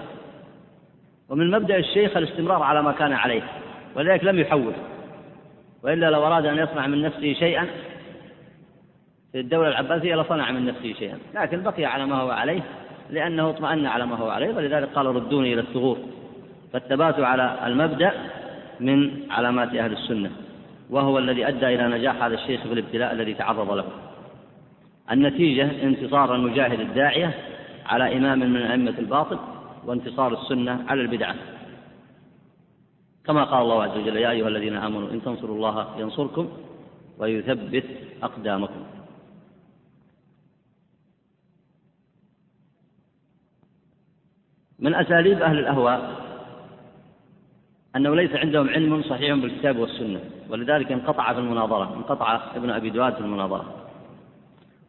[1.29, 3.43] ومن مبدأ الشيخ الاستمرار على ما كان عليه
[3.97, 4.73] ولذلك لم يحول
[5.83, 7.67] وإلا لو أراد أن يصنع من نفسه شيئا
[9.33, 12.63] في الدولة العباسية لصنع من نفسه شيئا لكن بقي على ما هو عليه.
[13.11, 15.99] لأنه اطمأن على ما هو عليه ولذلك قال ردوني إلى الثغور.
[16.73, 18.13] فالثبات على المبدأ
[18.81, 20.31] من علامات أهل السنة
[20.91, 23.85] وهو الذي أدى إلى نجاح هذا الشيخ في الابتلاء الذي تعرض له.
[25.11, 27.35] النتيجة انتصار المجاهد الداعية
[27.87, 29.39] على إمام من أئمة الباطل
[29.87, 31.35] وانتصار السنة على البدعة.
[33.27, 36.49] كما قال الله عز وجل يا أيها الذين آمنوا إن تنصروا الله ينصركم
[37.19, 37.85] ويثبت
[38.23, 38.81] أقدامكم.
[44.83, 46.23] من أساليب أهل الأهواء
[47.97, 50.21] أنه ليس عندهم علم صحيح بالكتاب والسنة
[50.51, 53.65] ولذلك انقطع في المناظرة انقطع ابن أبي دواد في المناظرة.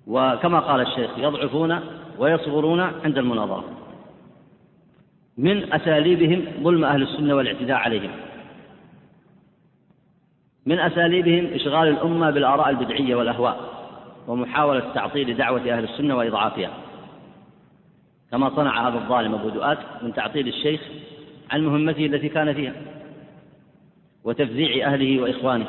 [0.08, 1.80] وكما قال الشيخ يضعفون
[2.20, 3.64] ويصغرون عند المناظرة.
[5.38, 8.12] من أساليبهم ظلم أهل السنة والاعتداء عليهم.
[10.66, 13.58] من أساليبهم إشغال الأمة بالآراء البدعية والأهواء
[14.28, 16.70] ومحاولة تعطيل دعوة أهل السنة وإضعافها.
[18.34, 20.82] كما صنع هذا الظالم أبو دؤاد من تعطيل الشيخ
[21.52, 22.74] عن مهمته التي كان فيها
[24.24, 25.66] وتفزيع أهله وإخوانه.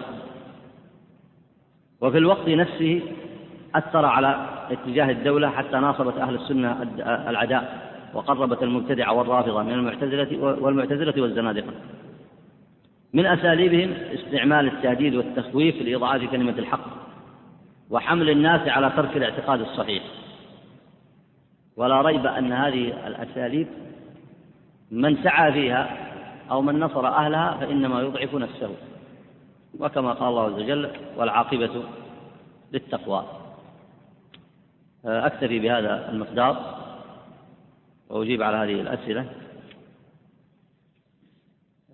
[2.00, 3.00] وفي الوقت نفسه
[3.74, 6.82] أثر على اتجاه الدولة حتى ناصبت أهل السنة
[7.28, 11.72] العداء وقربت المبتدعة والرافضة من المعتزلة والمعتزلة والزنادقة.
[13.12, 16.86] من أساليبهم استعمال التهديد والتخويف لإضعاف كلمة الحق
[17.90, 20.02] وحمل الناس على ترك الاعتقاد الصحيح.
[21.76, 23.66] ولا ريب أن هذه الأساليب
[24.90, 25.96] من سعى فيها
[26.50, 28.70] أو من نصر أهلها فإنما يضعف نفسه.
[29.80, 31.84] وكما قال الله عز وجل والعاقبة
[32.72, 33.24] للتقوى.
[35.04, 36.56] أكتفي بهذا المقدار
[38.08, 39.26] وأجيب على هذه الأسئلة.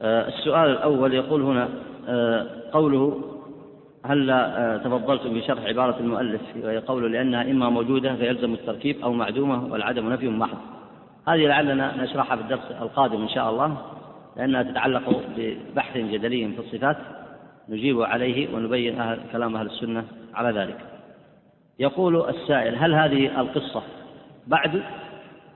[0.01, 1.69] آه، السؤال الأول يقول هنا
[2.09, 3.23] آه، قوله
[4.05, 9.73] هل آه، تفضلتم بشرح عبارة المؤلف وهي قوله لأنها إما موجودة فيلزم التركيب أو معدومة
[9.73, 10.59] والعدم نفي محض.
[11.29, 13.77] هذه لعلنا نشرحها في الدرس القادم إن شاء الله
[14.37, 16.97] لأنها تتعلق ببحث جدلي في الصفات
[17.69, 20.79] نجيب عليه ونبين أهل كلام أهل السنة على ذلك.
[21.79, 23.83] يقول السائل هل هذه القصة
[24.47, 24.83] بعد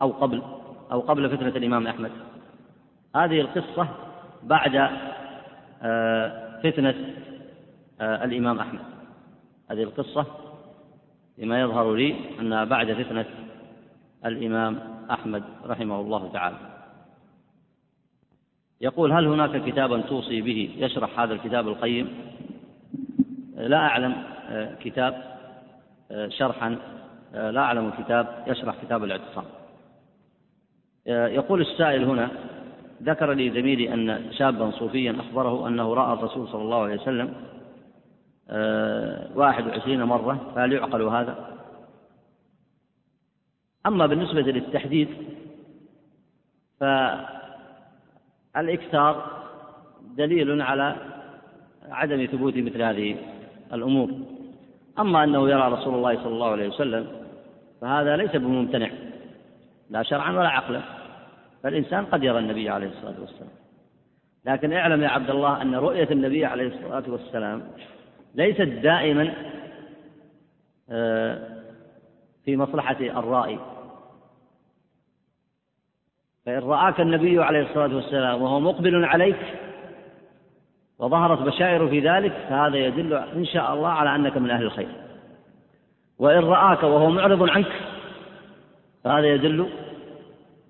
[0.03, 0.43] أو قبل؟
[0.93, 2.11] أو قبل فتنة الإمام أحمد؟
[3.17, 3.89] هذه القصة
[4.43, 4.89] بعد
[5.83, 6.95] آه، فتنة
[8.01, 8.81] الإمام أحمد.
[9.71, 10.27] هذه القصة
[11.39, 13.27] لما يظهر لي أنها بعد فتنة
[14.25, 14.79] الإمام
[15.11, 16.57] أحمد رحمه الله تعالى.
[18.81, 22.09] يقول هل هناك كتابا توصي به يشرح هذا الكتاب القيم؟
[23.57, 24.15] لا أعلم
[24.49, 25.35] آه، كتاب
[26.29, 26.79] شرحا
[27.33, 29.45] لا أعلم كتاب يشرح كتاب الاعتصام.
[31.07, 32.31] يقول السائل هنا
[33.03, 37.54] ذكر لي زميلي أن شابا صوفيا أخبره أنه رأى الرسول صلى الله عليه وسلم آه،
[39.35, 41.55] واحد وعشرين مرة فهل يعقل هذا؟
[43.87, 45.09] أما بالنسبة للتحديد
[48.55, 49.43] فالإكثار
[50.17, 50.97] دليل على
[51.89, 53.17] عدم ثبوت مثل هذه
[53.73, 54.11] الأمور.
[54.99, 57.07] أما أنه يرى رسول الله صلى الله عليه وسلم
[57.81, 58.91] فهذا ليس بممتنع
[59.91, 60.81] لا شرعا ولا عقلا
[61.63, 63.51] فالإنسان قد يرى النبي عليه الصلاة والسلام.
[64.47, 67.63] لكن اعلم يا عبد الله أن رؤية النبي عليه الصلاة والسلام
[68.35, 69.35] ليست دائما
[70.91, 71.39] آه،
[72.45, 73.59] في مصلحة الرائي.
[76.47, 79.37] فإن رآك النبي عليه الصلاة والسلام وهو مقبل عليك
[80.99, 84.89] وظهرت بشائر في ذلك فهذا يدل إن شاء الله على أنك من أهل الخير.
[86.19, 87.73] وإن رآك وهو معرض عنك
[89.05, 89.69] فهذا يدل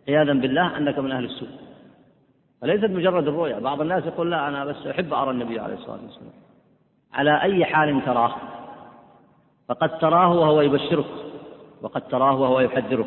[0.08, 1.48] عياذا بالله أنك من أهل السوء.
[2.60, 6.32] فليست مجرد الرؤيا بعض الناس يقول لا أنا بس أحب أرى النبي عليه الصلاة والسلام.
[7.14, 8.34] على أي حال تراه.
[9.68, 11.04] فقد تراه وهو يبشرك
[11.82, 13.06] وقد تراه وهو يحذرك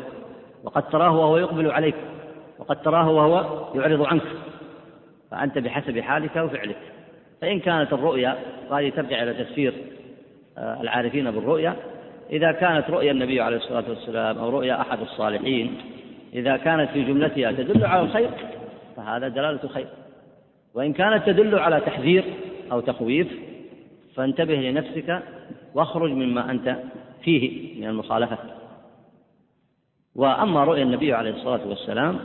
[0.64, 1.94] وقد تراه وهو يقبل عليك
[2.58, 3.44] وقد تراه وهو
[3.74, 4.22] يعرض عنك.
[5.30, 6.76] فأنت بحسب حالك وفعلك.
[7.40, 8.36] فإن كانت الرؤيا
[8.70, 9.74] وهذه ترجع إلى تفسير
[10.58, 11.76] آه، العارفين بالرؤيا.
[12.30, 15.78] إذا كانت رؤيا النبي عليه الصلاة والسلام أو رؤيا أحد الصالحين
[16.34, 18.30] إذا كانت في جملتها تدل على الخير
[18.96, 19.86] فهذا دلالة خير.
[20.74, 22.24] وإن كانت تدل على تحذير
[22.72, 23.47] أو تخويف
[24.18, 25.22] فانتبه لنفسك
[25.74, 26.76] واخرج مما أنت
[27.22, 28.38] فيه من المخالفة.
[30.16, 32.18] وأما رؤيا النبي عليه الصلاة والسلام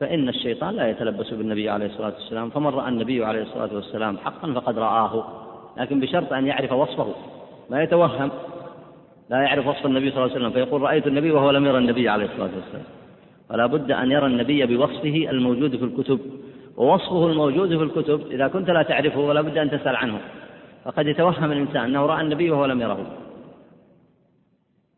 [0.00, 2.50] فإن الشيطان لا يتلبس بالنبي عليه الصلاة والسلام.
[2.50, 5.24] فمن رأى النبي عليه الصلاة والسلام حقا فقد رآه.
[5.76, 7.14] لكن بشرط أن يعرف وصفه
[7.70, 8.30] ما يتوهم
[9.30, 10.50] لا يعرف وصف النبي صلى الله عليه وسلم.
[10.50, 12.84] فيقول رأيت النبي وهو لم يرى النبي عليه الصلاة والسلام.
[13.48, 16.20] فلا بد أن يرى النبي بوصفه الموجود في الكتب.
[16.76, 20.18] ووصفه الموجود في الكتب إذا كنت لا تعرفه ولا بد أن تسأل عنه.
[20.84, 23.06] فقد يتوهم الإنسان أنه رأى النبي وهو لم يره.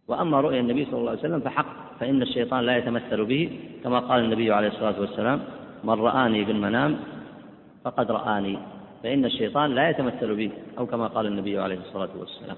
[0.09, 1.67] وأما رؤيا النبي صلى الله عليه وسلم فحق
[2.01, 5.41] فإن الشيطان لا يتمثل به كما قال النبي عليه الصلاة والسلام
[5.85, 6.97] من رآني في المنام
[7.85, 8.59] فقد رآني.
[9.03, 12.57] فإن الشيطان لا يتمثل به أو كما قال النبي عليه الصلاة والسلام.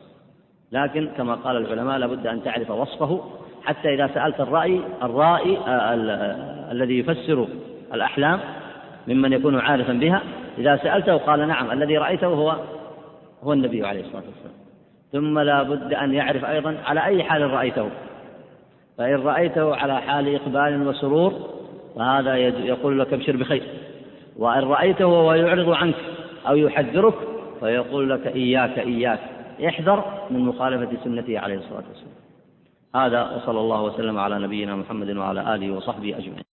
[0.72, 3.20] لكن كما قال العلماء لابد أن تعرف وصفه
[3.64, 7.48] حتى إذا سألت الرأي الرائي آه، آه، الذي يفسر
[7.94, 8.40] الأحلام
[9.08, 10.22] ممن يكون عارفا بها
[10.58, 12.56] إذا سألته قال نعم الذي رأيته هو
[13.44, 14.54] هو النبي عليه الصلاة والسلام.
[15.12, 17.90] ثم لا بد أن يعرف أيضا على أي حال رأيته.
[18.98, 21.32] فإن رأيته على حال إقبال وسرور
[21.96, 23.62] فهذا يقول لك ابشر بخير.
[24.36, 25.94] وإن رأيته وهو يعرض عنك
[26.48, 27.14] أو يحذرك
[27.60, 29.20] فيقول لك إياك إياك.
[29.66, 32.14] احذر من مخالفة سنته عليه الصلاة والسلام.
[32.96, 36.44] هذا وصلى الله وسلم على نبينا محمد وعلى آله وصحبه أجمعين.